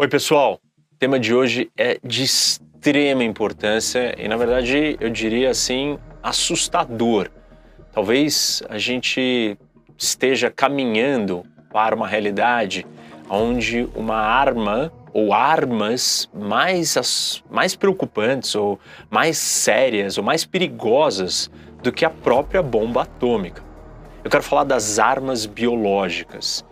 Oi, 0.00 0.08
pessoal. 0.08 0.58
O 0.94 0.96
tema 0.98 1.20
de 1.20 1.34
hoje 1.34 1.70
é 1.76 1.98
de 2.02 2.22
extrema 2.22 3.22
importância 3.22 4.14
e, 4.18 4.26
na 4.28 4.36
verdade, 4.38 4.96
eu 4.98 5.10
diria 5.10 5.50
assim, 5.50 5.98
assustador. 6.22 7.28
Talvez 7.92 8.62
a 8.70 8.78
gente 8.78 9.58
esteja 9.98 10.50
caminhando 10.50 11.44
para 11.70 11.94
uma 11.94 12.08
realidade 12.08 12.86
onde 13.28 13.86
uma 13.94 14.16
arma 14.16 14.90
ou 15.12 15.34
armas 15.34 16.30
mais, 16.32 16.96
as, 16.96 17.44
mais 17.50 17.76
preocupantes 17.76 18.54
ou 18.54 18.80
mais 19.10 19.36
sérias 19.36 20.16
ou 20.16 20.24
mais 20.24 20.46
perigosas 20.46 21.50
do 21.82 21.92
que 21.92 22.06
a 22.06 22.10
própria 22.10 22.62
bomba 22.62 23.02
atômica. 23.02 23.62
Eu 24.24 24.30
quero 24.30 24.42
falar 24.42 24.64
das 24.64 24.98
armas 24.98 25.44
biológicas. 25.44 26.64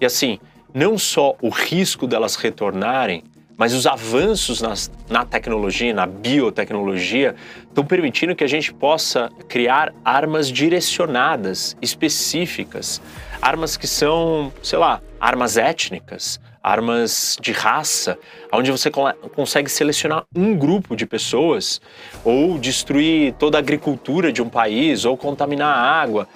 E 0.00 0.06
assim, 0.06 0.38
não 0.76 0.98
só 0.98 1.34
o 1.40 1.48
risco 1.48 2.06
delas 2.06 2.36
retornarem, 2.36 3.24
mas 3.56 3.72
os 3.72 3.86
avanços 3.86 4.60
nas, 4.60 4.90
na 5.08 5.24
tecnologia, 5.24 5.94
na 5.94 6.04
biotecnologia, 6.04 7.34
estão 7.66 7.82
permitindo 7.82 8.36
que 8.36 8.44
a 8.44 8.46
gente 8.46 8.74
possa 8.74 9.30
criar 9.48 9.94
armas 10.04 10.52
direcionadas, 10.52 11.74
específicas, 11.80 13.00
armas 13.40 13.78
que 13.78 13.86
são, 13.86 14.52
sei 14.62 14.78
lá, 14.78 15.00
armas 15.18 15.56
étnicas, 15.56 16.38
armas 16.62 17.38
de 17.40 17.52
raça, 17.52 18.18
onde 18.52 18.70
você 18.70 18.90
consegue 18.90 19.70
selecionar 19.70 20.24
um 20.34 20.54
grupo 20.54 20.94
de 20.94 21.06
pessoas 21.06 21.80
ou 22.22 22.58
destruir 22.58 23.32
toda 23.38 23.56
a 23.56 23.60
agricultura 23.60 24.30
de 24.30 24.42
um 24.42 24.48
país 24.50 25.06
ou 25.06 25.16
contaminar 25.16 25.74
a 25.74 25.80
água. 25.80 26.28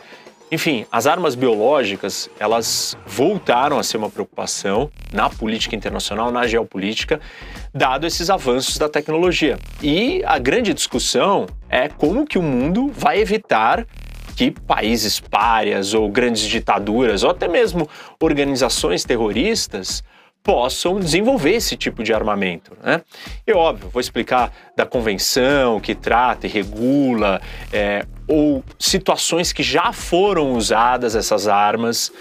Enfim, 0.53 0.85
as 0.91 1.07
armas 1.07 1.37
biológicas, 1.37 2.29
elas 2.39 2.97
voltaram 3.07 3.79
a 3.79 3.85
ser 3.85 3.99
uma 3.99 4.11
preocupação 4.11 4.91
na 5.13 5.31
política 5.31 5.77
internacional, 5.77 6.33
na 6.33 6.45
geopolítica, 6.45 7.21
dado 7.73 8.05
esses 8.05 8.29
avanços 8.29 8.77
da 8.77 8.89
tecnologia. 8.89 9.57
E 9.81 10.25
a 10.25 10.39
grande 10.39 10.75
discussão 10.75 11.47
é 11.69 11.89
como 11.89 12.27
que 12.27 12.37
o 12.37 12.43
mundo 12.43 12.91
vai 12.93 13.21
evitar 13.21 13.87
que 14.35 14.51
países 14.51 15.21
párias 15.21 15.95
ou 15.95 16.09
grandes 16.09 16.43
ditaduras 16.43 17.23
ou 17.23 17.31
até 17.31 17.47
mesmo 17.47 17.89
organizações 18.21 19.05
terroristas 19.05 20.03
possam 20.43 20.99
desenvolver 20.99 21.53
esse 21.53 21.77
tipo 21.77 22.03
de 22.03 22.13
armamento. 22.13 22.77
Né? 22.83 23.03
E 23.47 23.53
óbvio, 23.53 23.91
vou 23.91 24.01
explicar 24.01 24.53
da 24.77 24.87
convenção 24.87 25.79
que 25.79 25.95
trata 25.95 26.47
e 26.47 26.51
regula, 26.51 27.41
é, 27.73 28.05
ou 28.31 28.63
situações 28.79 29.53
que 29.53 29.61
já 29.61 29.93
foram 29.93 30.53
usadas 30.53 31.17
essas 31.17 31.49
armas. 31.49 32.13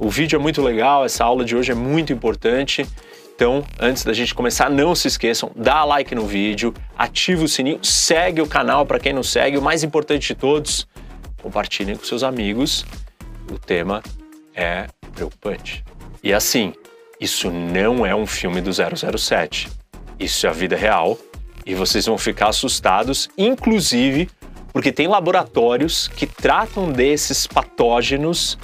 O 0.00 0.10
vídeo 0.10 0.36
é 0.36 0.38
muito 0.42 0.60
legal, 0.60 1.04
essa 1.04 1.24
aula 1.24 1.44
de 1.44 1.54
hoje 1.54 1.70
é 1.70 1.74
muito 1.76 2.12
importante. 2.12 2.84
Então, 3.36 3.64
antes 3.78 4.02
da 4.02 4.12
gente 4.12 4.34
começar, 4.34 4.68
não 4.68 4.96
se 4.96 5.06
esqueçam, 5.06 5.52
dá 5.54 5.84
like 5.84 6.12
no 6.12 6.26
vídeo, 6.26 6.74
ativa 6.98 7.44
o 7.44 7.48
sininho, 7.48 7.78
segue 7.84 8.42
o 8.42 8.48
canal 8.48 8.84
para 8.84 8.98
quem 8.98 9.12
não 9.12 9.22
segue. 9.22 9.56
O 9.56 9.62
mais 9.62 9.84
importante 9.84 10.26
de 10.26 10.34
todos, 10.34 10.88
compartilhem 11.40 11.96
com 11.96 12.04
seus 12.04 12.24
amigos. 12.24 12.84
O 13.48 13.56
tema 13.56 14.02
é 14.56 14.88
preocupante. 15.14 15.84
E 16.20 16.32
assim, 16.32 16.72
isso 17.20 17.48
não 17.48 18.04
é 18.04 18.14
um 18.14 18.26
filme 18.26 18.60
do 18.60 18.72
007. 18.72 19.68
Isso 20.18 20.46
é 20.48 20.50
a 20.50 20.52
vida 20.52 20.74
real 20.74 21.16
e 21.64 21.74
vocês 21.74 22.06
vão 22.06 22.18
ficar 22.18 22.48
assustados, 22.48 23.28
inclusive 23.38 24.28
porque 24.74 24.90
tem 24.90 25.06
laboratórios 25.06 26.08
que 26.08 26.26
tratam 26.26 26.90
desses 26.90 27.46
patógenos 27.46 28.58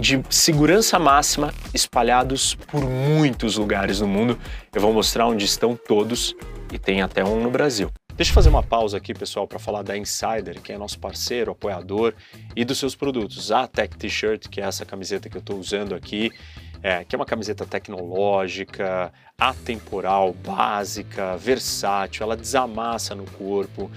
de 0.00 0.22
segurança 0.30 0.98
máxima 0.98 1.52
espalhados 1.74 2.54
por 2.54 2.82
muitos 2.82 3.58
lugares 3.58 4.00
no 4.00 4.08
mundo. 4.08 4.38
Eu 4.74 4.80
vou 4.80 4.94
mostrar 4.94 5.26
onde 5.26 5.44
estão 5.44 5.76
todos 5.76 6.34
e 6.72 6.78
tem 6.78 7.02
até 7.02 7.22
um 7.22 7.38
no 7.38 7.50
Brasil. 7.50 7.90
Deixa 8.16 8.30
eu 8.30 8.34
fazer 8.34 8.48
uma 8.48 8.62
pausa 8.62 8.96
aqui, 8.96 9.12
pessoal, 9.12 9.46
para 9.46 9.58
falar 9.58 9.82
da 9.82 9.94
Insider, 9.94 10.58
que 10.62 10.72
é 10.72 10.78
nosso 10.78 10.98
parceiro, 10.98 11.52
apoiador, 11.52 12.14
e 12.56 12.64
dos 12.64 12.78
seus 12.78 12.96
produtos. 12.96 13.52
A 13.52 13.66
Tech 13.66 13.94
T-shirt, 13.94 14.48
que 14.48 14.58
é 14.58 14.64
essa 14.64 14.86
camiseta 14.86 15.28
que 15.28 15.36
eu 15.36 15.40
estou 15.40 15.58
usando 15.58 15.94
aqui, 15.94 16.32
é, 16.82 17.04
que 17.04 17.14
é 17.14 17.18
uma 17.18 17.26
camiseta 17.26 17.66
tecnológica, 17.66 19.12
atemporal, 19.38 20.32
básica, 20.32 21.36
versátil, 21.36 22.24
ela 22.24 22.38
desamassa 22.38 23.14
no 23.14 23.24
corpo. 23.24 23.90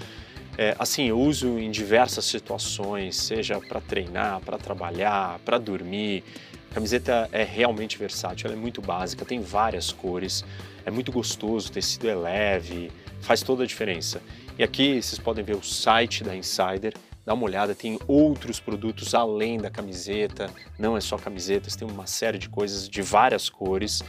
É, 0.58 0.76
assim, 0.80 1.10
eu 1.10 1.20
uso 1.20 1.60
em 1.60 1.70
diversas 1.70 2.26
situações, 2.26 3.18
seja 3.18 3.60
para 3.60 3.82
treinar, 3.82 4.40
para 4.42 4.58
trabalhar, 4.58 5.40
para 5.40 5.58
dormir. 5.58 6.24
A 6.72 6.76
camiseta 6.76 7.30
é 7.32 7.44
realmente 7.44 7.98
versátil, 7.98 8.48
ela 8.48 8.58
é 8.58 8.60
muito 8.60 8.82
básica, 8.82 9.26
tem 9.26 9.42
várias 9.42 9.92
cores, 9.92 10.44
é 10.86 10.92
muito 10.92 11.12
gostoso, 11.12 11.70
o 11.70 11.72
tecido 11.72 12.10
é 12.10 12.16
leve, 12.16 12.92
faz 13.22 13.42
toda 13.42 13.64
a 13.64 13.68
diferença. 13.68 14.22
E 14.58 14.64
aqui 14.64 15.02
vocês 15.02 15.20
podem 15.20 15.44
ver 15.44 15.56
o 15.56 15.64
site 15.64 16.24
da 16.24 16.36
Insider, 16.36 16.94
dá 17.26 17.34
uma 17.34 17.46
olhada, 17.46 17.74
tem 17.74 18.00
outros 18.08 18.60
produtos 18.60 19.14
além 19.14 19.58
da 19.58 19.70
camiseta, 19.70 20.50
não 20.78 20.96
é 20.96 21.02
só 21.02 21.18
camisetas, 21.18 21.76
tem 21.76 21.90
uma 21.90 22.08
série 22.08 22.38
de 22.38 22.48
coisas 22.48 22.88
de 22.88 23.02
várias 23.02 23.50
cores. 23.50 24.04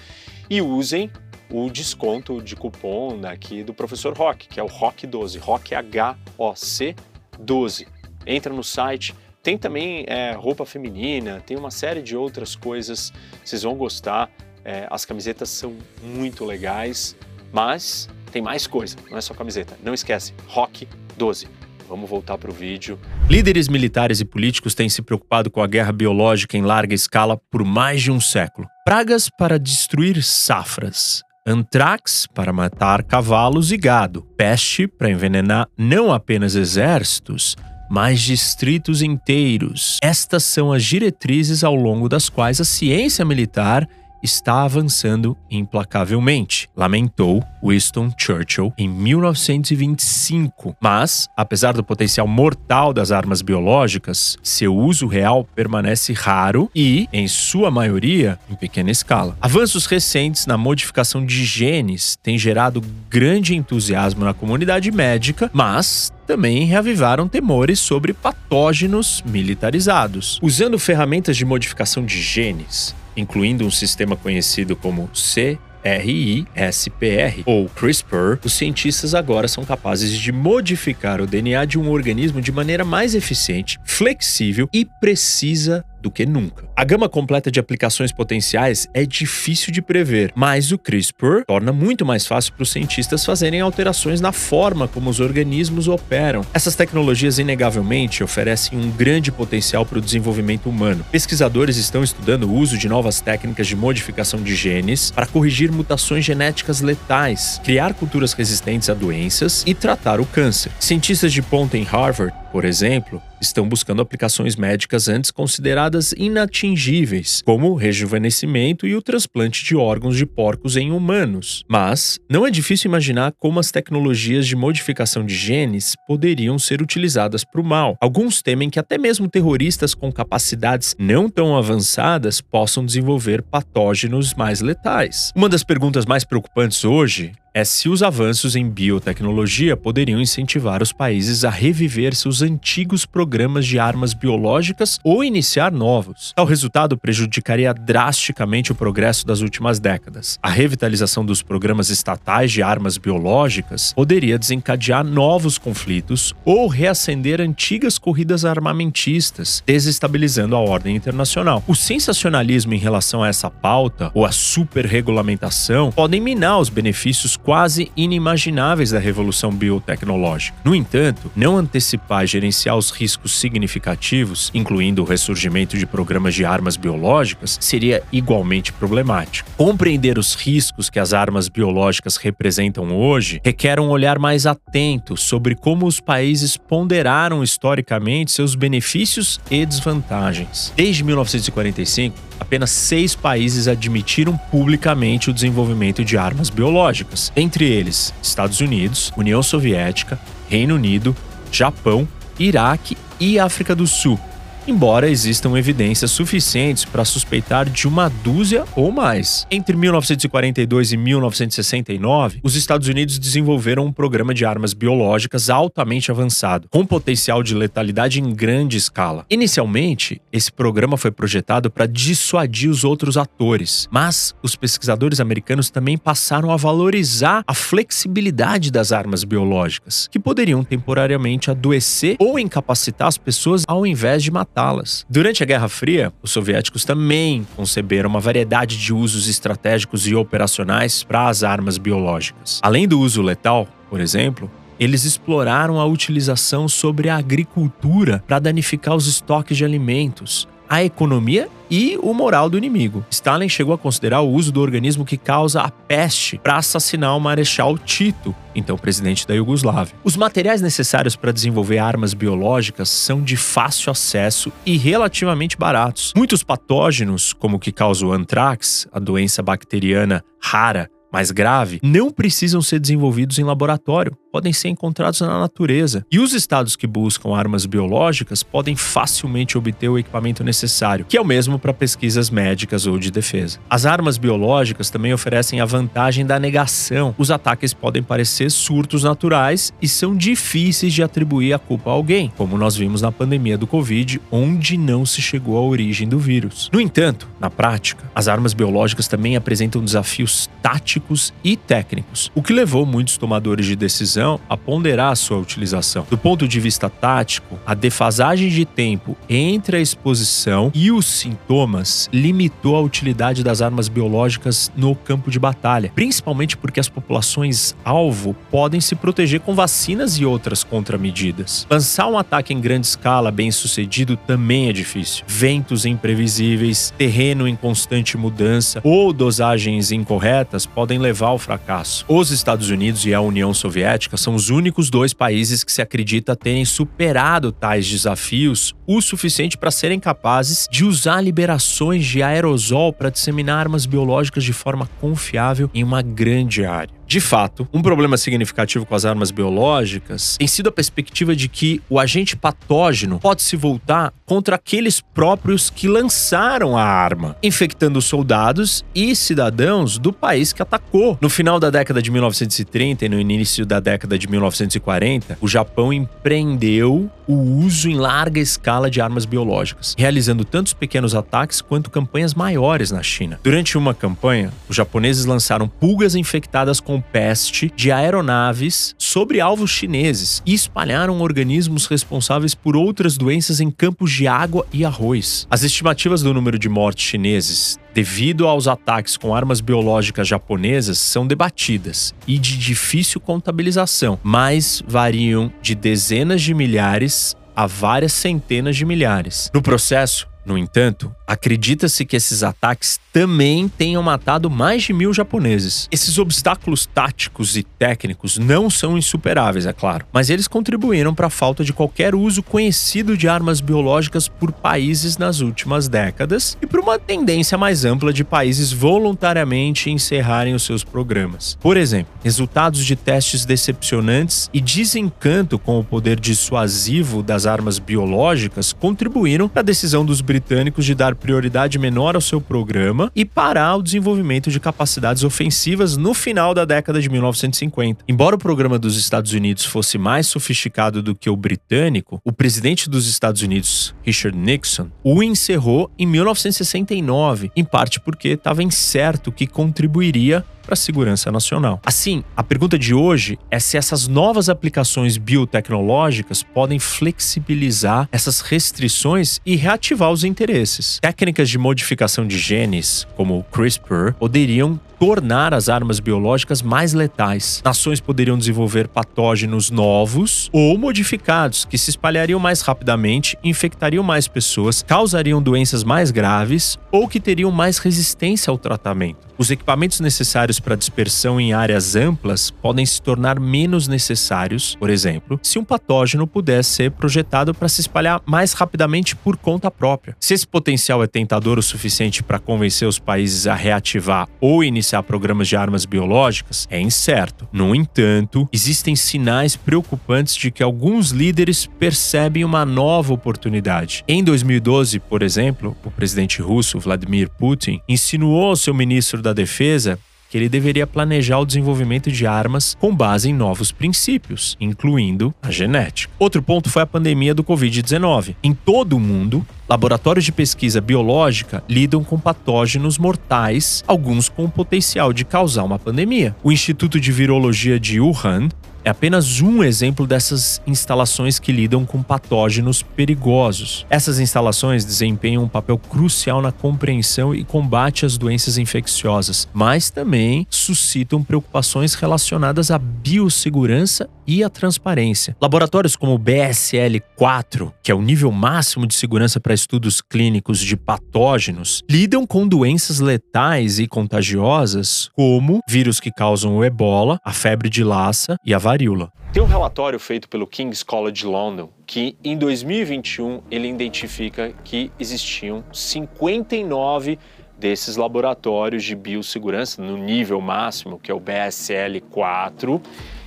E 0.49 0.61
usem 0.63 1.11
o 1.51 1.71
desconto 1.71 2.43
de 2.43 2.57
cupom 2.57 3.21
aqui 3.27 3.62
do 3.62 3.73
professor 3.73 4.17
Rock, 4.17 4.49
que 4.49 4.59
é 4.59 4.62
o 4.62 4.67
ROC12, 4.67 5.39
Rock 5.41 5.75
H-O-C 5.75 6.95
12. 7.39 7.87
Entra 8.27 8.53
no 8.53 8.65
site, 8.65 9.15
tem 9.43 9.57
também 9.57 10.05
é, 10.09 10.33
roupa 10.33 10.67
feminina, 10.67 11.41
tem 11.41 11.57
uma 11.57 11.71
série 11.71 12.03
de 12.03 12.17
outras 12.17 12.57
coisas, 12.57 13.12
vocês 13.45 13.62
vão 13.62 13.75
gostar. 13.77 14.31
É, 14.65 14.89
as 14.91 15.05
camisetas 15.05 15.49
são 15.49 15.77
muito 16.03 16.45
legais, 16.45 17.17
mas 17.53 18.09
tem 18.33 18.43
mais 18.43 18.67
coisa, 18.67 18.97
não 19.09 19.17
é 19.17 19.21
só 19.21 19.33
camiseta. 19.33 19.78
Não 19.83 19.95
esquece, 19.95 20.34
Rock 20.49 20.89
12. 21.17 21.47
Vamos 21.89 22.11
voltar 22.11 22.37
para 22.37 22.51
o 22.51 22.53
vídeo. 22.53 22.99
Líderes 23.31 23.69
militares 23.69 24.21
e 24.21 24.25
políticos 24.25 24.75
têm 24.75 24.89
se 24.89 25.01
preocupado 25.03 25.51
com 25.51 25.63
a 25.63 25.67
guerra 25.69 25.93
biológica 25.93 26.57
em 26.57 26.63
larga 26.63 26.95
escala 26.95 27.41
por 27.51 27.65
mais 27.65 28.03
de 28.03 28.11
um 28.11 28.21
século. 28.21 28.67
Pragas 28.84 29.28
para 29.39 29.59
destruir 29.59 30.21
safras, 30.23 31.23
antrax 31.47 32.27
para 32.34 32.53
matar 32.53 33.05
cavalos 33.05 33.71
e 33.71 33.77
gado, 33.77 34.23
peste 34.37 34.89
para 34.89 35.11
envenenar 35.11 35.69
não 35.79 36.12
apenas 36.12 36.57
exércitos, 36.57 37.57
mas 37.89 38.21
distritos 38.21 39.01
inteiros. 39.01 39.99
Estas 40.03 40.43
são 40.43 40.73
as 40.73 40.84
diretrizes 40.84 41.62
ao 41.62 41.77
longo 41.77 42.09
das 42.09 42.29
quais 42.29 42.61
a 42.61 42.65
ciência 42.65 43.25
militar 43.25 43.89
está 44.27 44.65
avançando 44.65 45.37
implacavelmente, 45.51 46.69
lamentou 46.77 47.43
Winston 47.65 48.13
Churchill 48.17 48.73
em 48.77 48.89
1925. 48.89 50.77
Mas, 50.81 51.29
apesar 51.37 51.73
do 51.73 51.83
potencial 51.83 52.27
mortal 52.27 52.93
das 52.93 53.11
armas 53.11 53.41
biológicas, 53.41 54.37
seu 54.43 54.77
uso 54.77 55.07
real 55.07 55.45
permanece 55.55 56.13
raro 56.13 56.71
e, 56.75 57.09
em 57.13 57.27
sua 57.27 57.71
maioria, 57.71 58.39
em 58.51 58.55
pequena 58.55 58.91
escala. 58.91 59.37
Avanços 59.41 59.87
recentes 59.87 60.47
na 60.47 60.59
modificação 60.59 61.25
de 61.25 61.45
genes 61.45 62.19
têm 62.23 62.37
gerado 62.37 62.83
grande 63.09 63.55
entusiasmo 63.55 64.25
na 64.25 64.35
comunidade 64.35 64.91
médica, 64.91 65.51
mas 65.53 66.13
também 66.27 66.65
reavivaram 66.65 67.29
temores 67.29 67.79
sobre 67.79 68.13
patógenos 68.13 69.23
militarizados. 69.25 70.39
Usando 70.43 70.79
ferramentas 70.79 71.37
de 71.37 71.45
modificação 71.45 72.05
de 72.05 72.21
genes, 72.21 72.95
incluindo 73.16 73.65
um 73.65 73.71
sistema 73.71 74.16
conhecido 74.16 74.77
como 74.77 75.09
C 75.15 75.59
RISPR 75.84 77.43
ou 77.44 77.69
CRISPR, 77.69 78.41
os 78.44 78.53
cientistas 78.53 79.15
agora 79.15 79.47
são 79.47 79.65
capazes 79.65 80.12
de 80.12 80.32
modificar 80.32 81.21
o 81.21 81.27
DNA 81.27 81.65
de 81.65 81.78
um 81.78 81.88
organismo 81.91 82.41
de 82.41 82.50
maneira 82.50 82.84
mais 82.84 83.15
eficiente, 83.15 83.78
flexível 83.84 84.69
e 84.72 84.84
precisa 84.84 85.84
do 86.06 86.11
que 86.11 86.25
nunca. 86.25 86.69
A 86.77 86.84
gama 86.84 87.09
completa 87.09 87.50
de 87.50 87.59
aplicações 87.59 88.12
potenciais 88.12 88.89
é 88.94 89.05
difícil 89.05 89.72
de 89.72 89.83
prever, 89.83 90.33
mas 90.37 90.71
o 90.71 90.78
CRISPR 90.78 91.44
torna 91.44 91.72
muito 91.72 92.07
mais 92.07 92.27
fácil 92.27 92.53
para 92.53 92.63
os 92.63 92.71
cientistas 92.71 93.25
fazerem 93.25 93.60
alterações 93.60 94.21
na 94.21 94.31
forma 94.31 94.86
como 94.86 95.10
os 95.10 95.19
organismos 95.19 95.89
operam. 95.89 96.42
Essas 96.54 96.77
tecnologias, 96.77 97.41
inegavelmente, 97.41 98.22
oferecem 98.22 98.78
um 98.78 98.89
grande 98.89 99.33
potencial 99.33 99.84
para 99.84 99.98
o 99.98 100.01
desenvolvimento 100.01 100.69
humano. 100.69 101.04
Pesquisadores 101.10 101.77
estão 101.77 102.04
estudando 102.04 102.45
o 102.45 102.54
uso 102.54 102.78
de 102.78 102.89
novas 102.89 103.21
técnicas 103.21 103.66
de 103.66 103.75
modificação 103.75 104.41
de 104.41 104.54
genes 104.54 105.10
para 105.10 105.27
corrigir 105.27 105.72
mutações 105.72 106.25
genéticas 106.25 106.81
letais, 106.83 107.60
criar 107.65 107.95
culturas 107.95 108.33
resistentes 108.33 108.89
a 108.89 108.95
doenças 108.95 109.65
e 109.66 109.75
tratar 109.75 110.21
o 110.21 110.27
câncer. 110.27 110.71
Cientistas 110.78 111.33
de 111.33 111.42
ponta 111.42 111.77
em 111.77 111.83
Harvard 111.83 112.33
por 112.53 112.65
exemplo, 112.65 113.22
estão 113.41 113.69
buscando 113.69 114.03
aplicações 114.03 114.57
médicas 114.57 115.09
antes 115.09 115.31
consideradas 115.31 116.13
inatingíveis, 116.16 117.43
como 117.45 117.71
o 117.71 117.75
rejuvenescimento 117.75 118.87
e 118.87 118.95
o 118.95 119.03
transplante 119.03 119.65
de 119.65 119.77
órgãos 119.77 120.16
de 120.16 120.27
porcos 120.27 120.77
em 120.77 120.91
humanos. 120.91 121.65
Mas 121.69 122.19
não 122.31 122.47
é 122.47 122.51
difícil 122.51 122.89
imaginar 122.89 123.33
como 123.39 123.60
as 123.60 123.71
tecnologias 123.71 124.47
de 124.47 124.57
modificação 124.57 125.25
de 125.25 125.34
genes 125.34 125.95
poderiam 126.07 126.59
ser 126.59 126.81
utilizadas 126.83 127.45
para 127.45 127.60
o 127.60 127.65
mal. 127.65 127.97
Alguns 128.01 128.43
temem 128.43 128.71
que 128.71 128.78
até 128.78 128.98
mesmo 128.98 129.28
terroristas 129.28 129.95
com 129.95 130.10
capacidades 130.10 130.95
não 130.98 131.28
tão 131.28 131.57
avançadas 131.57 132.41
possam 132.41 132.84
desenvolver 132.84 133.43
patógenos 133.43 134.34
mais 134.34 134.60
letais. 134.60 135.33
Uma 135.34 135.48
das 135.48 135.63
perguntas 135.63 136.07
mais 136.07 136.25
preocupantes 136.25 136.84
hoje 136.84 137.33
é 137.57 137.65
se 137.65 137.89
os 137.89 138.03
avanços 138.03 138.55
em 138.55 138.69
biotecnologia 138.69 139.79
poderiam 139.79 140.21
incentivar 140.21 140.83
os 140.83 140.93
países 140.93 141.43
a 141.43 141.49
reviver 141.49 142.15
seus 142.15 142.43
antigos 142.43 143.07
programas 143.07 143.65
de 143.65 143.79
armas 143.79 144.13
biológicas 144.13 145.01
ou 145.03 145.25
iniciar 145.25 145.73
novos. 145.73 146.35
Tal 146.37 146.45
resultado 146.45 146.99
prejudicaria 146.99 147.73
drasticamente 147.73 148.73
o 148.73 148.75
progresso 148.75 149.27
das 149.27 149.41
últimas 149.41 149.81
décadas. 149.81 150.39
A 150.43 150.51
revitalização 150.51 151.25
dos 151.25 151.41
programas 151.41 151.89
estatais 151.89 152.53
de 152.53 152.63
armas 152.63 152.99
biológicas 152.99 153.95
poderia 153.95 154.39
desencadear 154.39 155.03
novos 155.03 155.57
conflitos 155.57 156.35
ou 156.45 156.69
reacender 156.69 157.41
antigas 157.41 157.97
corridas 157.97 158.45
armamentistas, 158.45 159.63
desestabilizando 159.67 160.55
a 160.55 160.61
ordem 160.61 160.95
internacional. 160.95 161.65
O 161.67 161.75
sensacionalismo 161.75 162.75
em 162.75 162.79
relação 162.79 163.23
a 163.23 163.29
essa 163.29 163.49
pauta 163.49 164.11
ou 164.13 164.27
a 164.27 164.31
superregulamentação 164.31 165.91
podem 165.91 166.21
minar 166.21 166.61
os 166.61 166.69
benefícios 166.69 167.35
quase 167.47 167.93
inimagináveis 167.97 168.91
da 168.91 168.98
revolução 168.98 169.53
biotecnológica. 169.53 170.59
No 170.65 170.75
entanto, 170.75 171.31
não 171.37 171.57
antecipar 171.57 172.25
e 172.25 172.27
gerenciar 172.27 172.77
os 172.77 172.91
riscos 172.91 173.39
significativos, 173.39 174.51
incluindo 174.53 175.01
o 175.01 175.04
ressurgimento 175.04 175.78
de 175.78 175.87
programas 175.87 176.34
de 176.34 176.45
armas 176.45 176.77
biológicas, 176.77 177.57
seria 177.60 178.03
igualmente 178.10 178.72
problemático. 178.72 179.48
Compreender 179.57 180.19
os 180.19 180.34
riscos 180.34 180.91
que 180.91 180.98
as 180.98 181.13
armas 181.13 181.48
biológicas 181.48 182.16
representam 182.16 182.93
hoje 182.93 183.41
requer 183.45 183.78
um 183.78 183.91
olhar 183.91 184.19
mais 184.19 184.45
atento 184.45 185.16
sobre 185.16 185.54
como 185.54 185.87
os 185.87 186.01
países 186.01 186.57
ponderaram 186.57 187.45
historicamente 187.45 188.33
seus 188.33 188.57
benefícios 188.57 189.39
e 189.48 189.65
desvantagens. 189.65 190.72
Desde 190.75 191.04
1945, 191.04 192.16
apenas 192.38 192.71
seis 192.71 193.15
países 193.15 193.68
admitiram 193.68 194.36
publicamente 194.50 195.30
o 195.30 195.33
desenvolvimento 195.33 196.04
de 196.04 196.16
armas 196.16 196.50
biológicas, 196.50 197.33
entre 197.36 197.65
eles 197.65 198.12
Estados 198.22 198.60
Unidos, 198.60 199.12
União 199.16 199.42
Soviética, 199.42 200.18
Reino 200.48 200.74
Unido, 200.74 201.16
Japão, 201.50 202.06
Iraque 202.38 202.97
e 203.18 203.38
África 203.38 203.74
do 203.74 203.86
Sul 203.86 204.18
embora 204.66 205.09
existam 205.09 205.57
evidências 205.57 206.10
suficientes 206.10 206.84
para 206.84 207.04
suspeitar 207.04 207.68
de 207.68 207.86
uma 207.86 208.09
dúzia 208.09 208.65
ou 208.74 208.91
mais. 208.91 209.47
Entre 209.51 209.77
1942 209.77 210.92
e 210.92 210.97
1969, 210.97 212.41
os 212.42 212.57
Estados 212.57 212.89
Unidos 212.89 213.18
desenvolveram 213.18 213.84
um 213.86 213.92
programa 213.92 214.34
de 214.34 214.45
armas 214.45 214.72
biológicas 214.72 215.48
altamente 215.48 216.10
avançado, 216.10 216.68
com 216.71 216.84
potencial 216.84 217.42
de 217.42 217.54
letalidade 217.54 218.21
em 218.21 218.34
grande 218.34 218.77
escala. 218.77 219.24
Inicialmente, 219.30 220.21
esse 220.33 220.51
programa 220.51 220.97
foi 220.97 221.10
projetado 221.10 221.71
para 221.71 221.86
dissuadir 221.86 222.69
os 222.69 222.83
outros 222.83 223.16
atores, 223.16 223.89
mas 223.91 224.34
os 224.42 224.57
pesquisadores 224.57 225.21
americanos 225.21 225.71
também 225.71 225.97
passaram 225.97 226.51
a 226.51 226.57
valorizar 226.57 227.45
a 227.47 227.54
flexibilidade 227.54 228.71
das 228.71 228.91
armas 228.91 229.22
biológicas, 229.22 230.09
que 230.10 230.19
poderiam 230.19 230.65
temporariamente 230.65 231.51
adoecer 231.51 232.16
ou 232.19 232.39
incapacitar 232.39 233.09
as 233.09 233.19
pessoas 233.19 233.65
ao 233.69 233.86
invés 233.86 234.22
de 234.22 234.30
matar 234.30 234.56
matá-las. 234.57 235.05
Durante 235.09 235.43
a 235.43 235.47
Guerra 235.47 235.69
Fria, 235.69 236.13
os 236.23 236.31
soviéticos 236.31 236.85
também 236.85 237.47
conceberam 237.55 238.09
uma 238.09 238.21
variedade 238.21 238.79
de 238.79 238.93
usos 238.93 239.29
estratégicos 239.29 240.09
e 240.09 240.15
operacionais 240.15 241.05
para 241.05 241.29
as 241.29 241.45
armas 241.45 241.77
biológicas. 241.77 242.61
Além 242.63 242.89
do 242.89 242.99
uso 242.99 243.21
letal, 243.21 243.69
por 243.91 244.01
exemplo, 244.01 244.51
eles 244.81 245.05
exploraram 245.05 245.79
a 245.79 245.85
utilização 245.85 246.69
sobre 246.69 247.09
a 247.09 247.17
agricultura 247.17 248.23
para 248.27 248.39
danificar 248.39 248.95
os 248.95 249.07
estoques 249.07 249.57
de 249.57 249.65
alimentos, 249.65 250.49
a 250.68 250.83
economia 250.83 251.48
e 251.71 251.98
o 252.01 252.15
moral 252.15 252.48
do 252.48 252.57
inimigo. 252.57 253.04
Stalin 253.10 253.48
chegou 253.48 253.74
a 253.74 253.78
considerar 253.78 254.21
o 254.21 254.30
uso 254.30 254.53
do 254.53 254.60
organismo 254.60 255.04
que 255.04 255.16
causa 255.16 255.63
a 255.63 255.71
peste 255.71 256.38
para 256.38 256.57
assassinar 256.57 257.16
o 257.16 257.21
Marechal 257.21 257.76
Tito, 257.78 258.35
então 258.54 258.78
presidente 258.78 259.26
da 259.26 259.35
Iugoslávia. 259.35 259.95
Os 260.04 260.16
materiais 260.16 260.62
necessários 260.62 261.16
para 261.16 261.33
desenvolver 261.33 261.78
armas 261.78 262.14
biológicas 262.14 262.88
são 262.88 263.21
de 263.21 263.37
fácil 263.37 263.90
acesso 263.90 264.52
e 264.64 264.76
relativamente 264.76 265.57
baratos. 265.57 266.12
Muitos 266.16 266.42
patógenos, 266.42 267.33
como 267.33 267.57
o 267.57 267.61
que 267.61 267.73
causa 267.73 268.07
o 268.07 268.12
anthrax, 268.12 268.87
a 268.92 268.99
doença 268.99 269.42
bacteriana 269.42 270.25
rara 270.40 270.88
mais 271.12 271.30
grave, 271.30 271.80
não 271.83 272.11
precisam 272.11 272.61
ser 272.61 272.78
desenvolvidos 272.78 273.38
em 273.38 273.45
laboratório 273.45 274.16
podem 274.37 274.52
ser 274.52 274.68
encontrados 274.68 275.23
na 275.23 275.40
natureza. 275.40 276.04
E 276.12 276.18
os 276.18 276.35
estados 276.35 276.76
que 276.76 276.87
buscam 276.87 277.35
armas 277.35 277.64
biológicas 277.64 278.42
podem 278.42 278.76
facilmente 278.76 279.56
obter 279.56 279.88
o 279.88 279.99
equipamento 279.99 280.44
necessário, 280.44 281.06
que 281.09 281.16
é 281.16 281.21
o 281.23 281.25
mesmo 281.25 281.59
para 281.59 281.73
pesquisas 281.73 282.28
médicas 282.28 282.87
ou 282.87 282.99
de 282.99 283.11
defesa. 283.11 283.59
As 283.71 283.87
armas 283.87 284.18
biológicas 284.18 284.90
também 284.90 285.14
oferecem 285.14 285.59
a 285.59 285.64
vantagem 285.64 286.26
da 286.26 286.38
negação. 286.38 287.14
Os 287.16 287.30
ataques 287.30 287.73
podem 287.73 288.02
parecer 288.02 288.50
surtos 288.50 289.04
naturais 289.04 289.73
e 289.80 289.88
são 289.88 290.14
difíceis 290.14 290.92
de 290.92 291.02
atribuir 291.02 291.54
a 291.54 291.59
culpa 291.59 291.88
a 291.88 291.94
alguém, 291.94 292.30
como 292.37 292.59
nós 292.59 292.76
vimos 292.76 293.00
na 293.00 293.11
pandemia 293.11 293.56
do 293.56 293.66
Covid, 293.66 294.21
onde 294.30 294.76
não 294.76 295.06
se 295.06 295.23
chegou 295.23 295.56
à 295.56 295.62
origem 295.62 296.06
do 296.06 296.18
vírus. 296.18 296.68
No 296.71 296.78
entanto, 296.78 297.26
na 297.40 297.49
prática, 297.49 298.04
as 298.14 298.28
armas 298.28 298.52
biológicas 298.52 299.09
também 299.09 299.35
apresentam 299.35 299.83
desafios 299.83 300.50
táticos 300.61 301.33
e 301.42 301.56
técnicos, 301.56 302.30
o 302.35 302.42
que 302.42 302.52
levou 302.52 302.85
muitos 302.85 303.16
tomadores 303.16 303.64
de 303.64 303.75
decisão 303.75 304.25
a 304.49 304.57
ponderar 304.57 305.12
a 305.12 305.17
sua 305.17 305.38
utilização. 305.38 306.07
Do 306.11 306.19
ponto 306.19 306.49
de 306.49 306.59
vista 306.59 306.90
tático, 306.90 307.59
a 307.64 307.75
defasagem 307.75 308.49
de 308.49 308.64
tempo 308.64 309.17
entre 309.28 309.76
a 309.76 309.81
exposição 309.81 310.71
e 310.75 310.90
os 310.90 311.07
sintomas 311.07 312.09
limitou 312.12 312.76
a 312.76 312.81
utilidade 312.81 313.45
das 313.45 313.62
armas 313.62 313.88
biológicas 313.88 314.73
no 314.76 314.95
campo 314.95 315.31
de 315.31 315.38
batalha, 315.38 315.93
principalmente 315.95 316.57
porque 316.57 316.81
as 316.81 316.88
populações 316.88 317.76
alvo 317.85 318.35
podem 318.50 318.81
se 318.81 318.95
proteger 318.95 319.40
com 319.40 319.55
vacinas 319.55 320.19
e 320.19 320.25
outras 320.25 320.64
contramedidas. 320.64 321.67
Lançar 321.71 322.09
um 322.09 322.19
ataque 322.19 322.52
em 322.52 322.61
grande 322.61 322.87
escala 322.87 323.31
bem 323.31 323.50
sucedido 323.50 324.17
também 324.17 324.69
é 324.69 324.73
difícil. 324.73 325.25
Ventos 325.26 325.87
imprevisíveis, 325.87 326.93
terreno 326.97 327.47
em 327.47 327.55
constante 327.55 328.17
mudança 328.17 328.81
ou 328.83 329.12
dosagens 329.12 329.93
incorretas 329.93 330.67
podem 330.67 330.99
levar 330.99 331.29
ao 331.29 331.38
fracasso. 331.38 332.05
Os 332.09 332.31
Estados 332.31 332.71
Unidos 332.71 333.05
e 333.07 333.14
a 333.14 333.21
União 333.21 333.52
Soviética 333.55 334.15
são 334.16 334.35
os 334.35 334.50
únicos 334.50 334.90
dois 334.90 335.12
países 335.12 335.62
que 335.62 335.73
se 335.73 335.83
acredita 335.83 336.35
terem 336.35 336.64
superado 336.64 337.52
tais 337.52 337.88
desafios 337.88 338.75
o 338.87 339.00
suficiente 339.00 339.59
para 339.59 339.71
serem 339.71 340.00
capazes 340.00 340.66
de 340.71 340.85
usar 340.85 341.21
liberações 341.21 342.04
de 342.04 342.23
aerosol 342.23 342.92
para 342.92 343.11
disseminar 343.11 343.59
armas 343.59 343.87
biológicas 343.87 344.45
de 344.45 344.52
forma 344.52 344.88
confiável 345.00 345.71
em 345.75 345.83
uma 345.85 346.02
grande 346.02 346.64
área. 346.64 346.96
De 347.07 347.21
fato, 347.21 347.69
um 347.73 347.81
problema 347.81 348.17
significativo 348.17 348.85
com 348.85 348.95
as 348.95 349.05
armas 349.05 349.31
biológicas 349.31 350.37
tem 350.37 350.49
sido 350.49 350.69
a 350.69 350.73
perspectiva 350.73 351.37
de 351.37 351.49
que 351.49 351.81
o 351.89 352.01
agente 352.01 352.37
patógeno 352.37 353.21
pode 353.21 353.43
se 353.43 353.57
voltar 353.57 354.13
contra 354.25 354.57
aqueles 354.57 355.01
próprios 355.01 355.71
que 355.71 355.87
lançaram 355.87 356.77
a 356.77 356.83
arma, 356.83 357.37
infectando 357.43 358.03
soldados 358.03 358.85
e 358.93 359.15
cidadãos 359.15 359.99
do 359.99 360.13
país 360.13 360.53
que 360.53 360.61
atacou. 360.61 361.17
No 361.21 361.31
final 361.31 361.61
da 361.61 361.71
década 361.71 362.03
de 362.03 362.11
1930 362.11 363.05
e 363.05 363.09
no 363.09 363.21
início 363.21 363.65
da 363.65 363.79
década 363.79 364.19
de 364.19 364.29
1940, 364.29 365.39
o 365.41 365.47
Japão 365.47 365.93
empreendeu 365.93 367.09
o 367.27 367.35
uso 367.35 367.89
em 367.89 367.95
larga 367.95 368.41
escala 368.41 368.91
de 368.91 369.01
armas 369.01 369.25
biológicas, 369.25 369.95
realizando 369.99 370.45
tantos 370.45 370.73
pequenos 370.73 371.15
ataques 371.15 371.61
quanto 371.61 371.91
campanhas 371.91 372.35
maiores 372.35 372.91
na 372.91 373.03
China. 373.03 373.39
Durante 373.43 373.79
uma 373.79 373.95
campanha, 373.95 374.53
os 374.69 374.77
japoneses 374.77 375.25
lançaram 375.25 375.69
pulgas 375.69 376.15
infectadas 376.15 376.81
com 376.81 376.96
peste 377.00 377.73
de 377.75 377.91
aeronaves 377.91 378.95
sobre 378.99 379.41
alvos 379.41 379.71
chineses 379.71 380.43
e 380.45 380.55
espalharam 380.55 381.21
organismos 381.21 381.87
responsáveis 381.87 382.55
por 382.55 382.76
outras 382.76 383.17
doenças 383.17 383.61
em 383.61 383.71
campos 383.71 384.12
de 384.12 384.26
água 384.26 384.67
e 384.73 384.85
arroz. 384.85 385.47
As 385.50 385.62
estimativas 385.62 386.23
do 386.23 386.33
número 386.33 386.59
de 386.59 386.69
mortes 386.69 387.05
chineses 387.05 387.79
devido 387.95 388.47
aos 388.47 388.69
ataques 388.69 389.17
com 389.17 389.35
armas 389.35 389.62
biológicas 389.62 390.29
japonesas 390.29 390.99
são 390.99 391.26
debatidas 391.26 392.15
e 392.26 392.38
de 392.38 392.59
difícil 392.59 393.19
contabilização, 393.19 394.21
mas 394.23 394.83
variam 394.87 395.50
de 395.62 395.75
dezenas 395.75 396.43
de 396.43 396.53
milhares 396.53 397.35
a 397.57 397.67
várias 397.67 398.12
centenas 398.12 398.76
de 398.76 398.85
milhares. 398.85 399.50
No 399.55 399.62
processo, 399.62 400.29
no 400.47 400.57
entanto, 400.57 401.12
Acredita-se 401.26 402.05
que 402.05 402.15
esses 402.15 402.45
ataques 402.45 403.00
também 403.12 403.69
tenham 403.69 404.00
matado 404.00 404.49
mais 404.49 404.85
de 404.85 404.93
mil 404.93 405.12
japoneses. 405.12 405.88
Esses 405.91 406.19
obstáculos 406.19 406.87
táticos 406.87 407.57
e 407.57 407.65
técnicos 407.65 408.38
não 408.38 408.71
são 408.71 408.97
insuperáveis, 408.97 409.67
é 409.67 409.73
claro, 409.73 410.07
mas 410.12 410.31
eles 410.31 410.47
contribuíram 410.47 411.12
para 411.12 411.26
a 411.26 411.31
falta 411.31 411.65
de 411.65 411.73
qualquer 411.73 412.15
uso 412.15 412.45
conhecido 412.45 413.17
de 413.17 413.26
armas 413.26 413.61
biológicas 413.61 414.29
por 414.29 414.53
países 414.53 415.19
nas 415.19 415.41
últimas 415.41 415.88
décadas 415.88 416.57
e 416.62 416.67
para 416.67 416.81
uma 416.81 416.99
tendência 416.99 417.59
mais 417.59 417.85
ampla 417.85 418.12
de 418.12 418.23
países 418.23 418.71
voluntariamente 418.71 419.91
encerrarem 419.91 420.55
os 420.55 420.62
seus 420.62 420.85
programas. 420.85 421.59
Por 421.61 421.76
exemplo, 421.76 422.12
resultados 422.23 422.85
de 422.85 422.95
testes 422.95 423.45
decepcionantes 423.45 424.49
e 424.53 424.61
desencanto 424.61 425.59
com 425.59 425.81
o 425.81 425.85
poder 425.85 426.21
dissuasivo 426.21 427.23
das 427.23 427.47
armas 427.47 427.81
biológicas 427.81 428.73
contribuíram 428.73 429.49
para 429.49 429.61
a 429.61 429.65
decisão 429.65 430.05
dos 430.05 430.21
britânicos 430.21 430.36
de 430.85 430.95
dar 430.95 431.14
prioridade 431.14 431.78
menor 431.78 432.14
ao 432.14 432.21
seu 432.21 432.40
programa 432.40 433.11
e 433.14 433.25
parar 433.25 433.76
o 433.76 433.83
desenvolvimento 433.83 434.50
de 434.50 434.61
capacidades 434.61 435.25
ofensivas 435.25 435.97
no 435.97 436.14
final 436.14 436.55
da 436.55 436.64
década 436.64 437.00
de 437.00 437.09
1950. 437.09 438.05
Embora 438.09 438.37
o 438.37 438.38
programa 438.38 438.78
dos 438.78 438.97
Estados 438.97 439.33
Unidos 439.33 439.64
fosse 439.64 439.99
mais 439.99 440.26
sofisticado 440.26 441.02
do 441.02 441.14
que 441.14 441.31
o 441.31 441.37
britânico, 441.37 442.21
o 442.25 442.33
presidente 442.33 442.88
dos 442.88 443.09
Estados 443.09 443.43
Unidos, 443.43 443.95
Richard 444.02 444.37
Nixon, 444.37 444.88
o 445.02 445.23
encerrou 445.23 445.90
em 445.99 446.07
1969, 446.07 447.50
em 447.55 447.64
parte 447.64 448.00
porque 448.00 448.28
estava 448.28 448.62
incerto 448.62 449.33
que 449.33 449.47
contribuiria 449.47 450.45
para 450.67 450.75
a 450.75 450.77
segurança 450.77 451.31
nacional. 451.31 451.81
Assim, 451.87 452.23
a 452.37 452.43
pergunta 452.43 452.79
de 452.79 452.93
hoje 452.93 453.39
é 453.51 453.59
se 453.59 453.77
essas 453.79 454.09
novas 454.09 454.49
aplicações 454.49 455.17
biotecnológicas 455.17 456.43
podem 456.43 456.79
flexibilizar 456.79 458.09
essas 458.11 458.41
restrições 458.41 459.41
e 459.47 459.55
reativar 459.57 460.11
os 460.11 460.25
interesses. 460.25 460.99
Técnicas 461.01 461.49
de 461.49 461.57
modificação 461.57 462.27
de 462.27 462.37
genes, 462.37 463.07
como 463.17 463.39
o 463.39 463.45
CRISPR, 463.45 464.13
poderiam 464.19 464.79
tornar 464.99 465.53
as 465.53 465.69
armas 465.69 466.00
biológicas 466.00 466.62
mais 466.62 466.93
letais. 466.93 467.61
Nações 467.65 468.00
poderiam 468.00 468.38
desenvolver 468.38 468.88
patógenos 468.88 469.71
novos 469.71 470.49
ou 470.53 470.76
modificados 470.79 471.65
que 471.65 471.76
se 471.76 471.91
espalhariam 471.91 472.41
mais 472.41 472.61
rapidamente, 472.62 473.37
infectariam 473.45 474.03
mais 474.03 474.26
pessoas, 474.26 474.83
causariam 474.83 475.43
doenças 475.43 475.85
mais 475.85 476.11
graves 476.11 476.79
ou 476.91 477.07
que 477.07 477.21
teriam 477.21 477.50
mais 477.50 477.79
resistência 477.79 478.50
ao 478.50 478.59
tratamento. 478.59 479.26
Os 479.38 479.50
equipamentos 479.50 480.00
necessários 480.00 480.59
para 480.59 480.76
dispersão 480.76 481.38
em 481.38 481.53
áreas 481.53 481.95
amplas 481.95 482.50
podem 482.50 482.87
se 482.87 483.03
tornar 483.03 483.38
menos 483.38 483.87
necessários, 483.87 484.75
por 484.76 484.88
exemplo, 484.88 485.38
se 485.43 485.59
um 485.59 485.65
patógeno 485.65 486.26
pudesse 486.26 486.71
ser 486.71 486.91
projetado 486.91 487.53
para 487.53 487.69
se 487.69 487.83
espalhar 487.83 488.23
mais 488.25 488.55
rapidamente 488.55 489.15
por 489.15 489.37
conta 489.37 489.71
própria. 489.71 490.17
Se 490.19 490.33
esse 490.33 490.47
potencial 490.47 491.03
é 491.03 491.07
tentador 491.07 491.59
o 491.59 491.62
suficiente 491.62 492.23
para 492.23 492.38
convencer 492.38 492.88
os 492.88 492.99
países 492.99 493.47
a 493.47 493.55
reativar 493.55 494.26
ou 494.41 494.65
iniciar 494.65 494.86
programas 495.02 495.49
de 495.49 495.57
armas 495.57 495.85
biológicas, 495.85 496.66
é 496.71 496.81
incerto. 496.81 497.49
No 497.52 497.75
entanto, 497.75 498.49
existem 498.52 498.95
sinais 498.97 499.57
preocupantes 499.57 500.35
de 500.35 500.50
que 500.50 500.62
alguns 500.62 501.11
líderes 501.11 501.66
percebem 501.78 502.45
uma 502.45 502.64
nova 502.64 503.12
oportunidade. 503.12 504.05
Em 504.09 504.23
2012, 504.23 505.00
por 505.00 505.23
exemplo, 505.23 505.76
o 505.85 505.90
presidente 505.90 506.40
russo 506.40 506.78
Vladimir 506.78 507.28
Putin 507.31 507.81
insinuou 507.88 508.50
ao 508.50 508.57
seu 508.57 508.75
ministro 508.75 509.23
da 509.23 509.33
Defesa 509.33 509.99
que 510.30 510.37
ele 510.37 510.49
deveria 510.49 510.87
planejar 510.87 511.38
o 511.38 511.47
desenvolvimento 511.47 512.11
de 512.11 512.26
armas 512.26 512.76
com 512.78 512.95
base 512.95 513.30
em 513.30 513.35
novos 513.35 513.73
princípios, 513.73 514.56
incluindo 514.61 515.35
a 515.42 515.50
genética. 515.50 516.12
Outro 516.18 516.42
ponto 516.42 516.68
foi 516.68 516.83
a 516.83 516.87
pandemia 516.87 517.35
do 517.35 517.45
Covid-19. 517.45 518.37
Em 518.42 518.52
todo 518.52 518.97
o 518.97 519.00
mundo, 519.00 519.47
laboratórios 519.68 520.25
de 520.25 520.33
pesquisa 520.33 520.80
biológica 520.80 521.62
lidam 521.68 522.02
com 522.02 522.18
patógenos 522.18 522.99
mortais, 522.99 523.85
alguns 523.87 524.28
com 524.28 524.45
o 524.45 524.50
potencial 524.50 525.12
de 525.12 525.25
causar 525.25 525.64
uma 525.64 525.78
pandemia. 525.78 526.35
O 526.42 526.52
Instituto 526.52 527.00
de 527.00 527.12
Virologia 527.12 527.78
de 527.78 528.00
Wuhan 528.00 528.49
é 528.87 528.90
apenas 528.90 529.40
um 529.40 529.64
exemplo 529.64 530.07
dessas 530.07 530.62
instalações 530.64 531.40
que 531.40 531.50
lidam 531.50 531.85
com 531.85 532.00
patógenos 532.05 532.85
perigosos. 532.85 533.85
Essas 533.90 534.21
instalações 534.21 534.85
desempenham 534.85 535.43
um 535.43 535.49
papel 535.49 535.76
crucial 535.76 536.40
na 536.40 536.52
compreensão 536.52 537.35
e 537.35 537.43
combate 537.43 538.07
às 538.07 538.16
doenças 538.16 538.59
infecciosas, 538.59 539.49
mas 539.52 539.90
também 539.90 540.47
suscitam 540.49 541.21
preocupações 541.21 541.95
relacionadas 541.95 542.71
à 542.71 542.78
biossegurança 542.78 544.09
e 544.25 544.45
à 544.45 544.49
transparência. 544.49 545.37
Laboratórios 545.40 545.97
como 545.97 546.14
o 546.14 546.19
BSL-4, 546.19 547.73
que 547.83 547.90
é 547.90 547.95
o 547.95 548.02
nível 548.02 548.31
máximo 548.31 548.87
de 548.87 548.95
segurança 548.95 549.40
para 549.40 549.55
estudos 549.55 550.00
clínicos 550.00 550.61
de 550.61 550.76
patógenos, 550.76 551.83
lidam 551.90 552.25
com 552.25 552.47
doenças 552.47 553.00
letais 553.00 553.81
e 553.81 553.88
contagiosas, 553.88 555.11
como 555.12 555.61
vírus 555.69 555.99
que 555.99 556.12
causam 556.12 556.57
o 556.57 556.64
ebola, 556.64 557.19
a 557.25 557.33
febre 557.33 557.69
de 557.69 557.83
Lassa 557.83 558.37
e 558.45 558.55
a 558.55 558.59
varíola 558.59 558.75
varíola. 558.76 559.11
Tem 559.33 559.42
um 559.42 559.47
relatório 559.47 559.99
feito 559.99 560.28
pelo 560.28 560.47
King's 560.47 560.83
College 560.83 561.25
London 561.25 561.71
que 561.87 562.16
em 562.23 562.37
2021 562.37 563.42
ele 563.50 563.68
identifica 563.68 564.52
que 564.64 564.92
existiam 565.00 565.64
59 565.73 567.18
desses 567.59 567.97
laboratórios 567.97 568.85
de 568.85 568.95
biossegurança 568.95 569.80
no 569.80 569.97
nível 569.97 570.40
máximo, 570.42 570.99
que 570.99 571.11
é 571.11 571.14
o 571.14 571.21
BSL 571.21 572.02
4, 572.02 572.83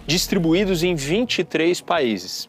distribuídos 0.05 0.83
em 0.83 0.93
23 0.93 1.81
países. 1.81 2.47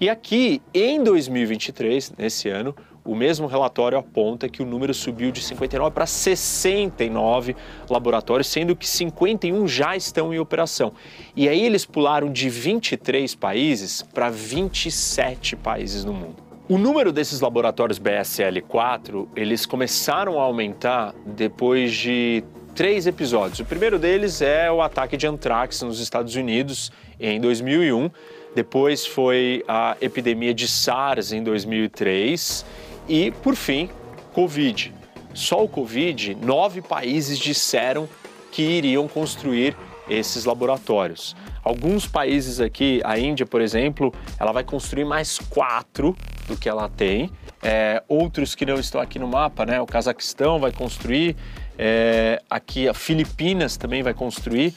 E 0.00 0.08
aqui, 0.08 0.62
em 0.72 1.02
2023, 1.02 2.12
nesse 2.16 2.48
ano, 2.48 2.72
o 3.08 3.14
mesmo 3.14 3.46
relatório 3.46 3.96
aponta 3.96 4.50
que 4.50 4.62
o 4.62 4.66
número 4.66 4.92
subiu 4.92 5.32
de 5.32 5.42
59 5.42 5.94
para 5.94 6.04
69 6.04 7.56
laboratórios, 7.88 8.48
sendo 8.48 8.76
que 8.76 8.86
51 8.86 9.66
já 9.66 9.96
estão 9.96 10.34
em 10.34 10.38
operação. 10.38 10.92
E 11.34 11.48
aí 11.48 11.64
eles 11.64 11.86
pularam 11.86 12.30
de 12.30 12.50
23 12.50 13.34
países 13.34 14.02
para 14.02 14.28
27 14.28 15.56
países 15.56 16.04
no 16.04 16.12
mundo. 16.12 16.36
O 16.68 16.76
número 16.76 17.10
desses 17.10 17.40
laboratórios 17.40 17.98
BSL-4, 17.98 19.26
eles 19.34 19.64
começaram 19.64 20.38
a 20.38 20.42
aumentar 20.42 21.14
depois 21.24 21.94
de 21.94 22.44
três 22.74 23.06
episódios. 23.06 23.58
O 23.58 23.64
primeiro 23.64 23.98
deles 23.98 24.42
é 24.42 24.70
o 24.70 24.82
ataque 24.82 25.16
de 25.16 25.26
antrax 25.26 25.80
nos 25.80 25.98
Estados 25.98 26.34
Unidos 26.36 26.92
em 27.18 27.40
2001. 27.40 28.10
Depois 28.54 29.06
foi 29.06 29.64
a 29.66 29.96
epidemia 29.98 30.52
de 30.52 30.68
SARS 30.68 31.32
em 31.32 31.42
2003 31.42 32.66
e, 33.08 33.30
por 33.30 33.56
fim, 33.56 33.88
Covid. 34.32 34.94
Só 35.34 35.64
o 35.64 35.68
Covid, 35.68 36.34
nove 36.34 36.82
países 36.82 37.38
disseram 37.38 38.08
que 38.50 38.62
iriam 38.62 39.06
construir 39.06 39.76
esses 40.08 40.44
laboratórios. 40.44 41.36
Alguns 41.62 42.06
países 42.06 42.60
aqui, 42.60 43.00
a 43.04 43.18
Índia, 43.18 43.44
por 43.44 43.60
exemplo, 43.60 44.12
ela 44.38 44.52
vai 44.52 44.64
construir 44.64 45.04
mais 45.04 45.38
quatro 45.38 46.16
do 46.46 46.56
que 46.56 46.68
ela 46.68 46.88
tem. 46.88 47.30
É, 47.62 48.02
outros 48.08 48.54
que 48.54 48.64
não 48.64 48.78
estão 48.78 49.00
aqui 49.00 49.18
no 49.18 49.28
mapa, 49.28 49.66
né? 49.66 49.80
O 49.80 49.86
Cazaquistão 49.86 50.58
vai 50.58 50.72
construir, 50.72 51.36
é, 51.76 52.40
aqui 52.48 52.88
a 52.88 52.94
Filipinas 52.94 53.76
também 53.76 54.02
vai 54.02 54.14
construir 54.14 54.74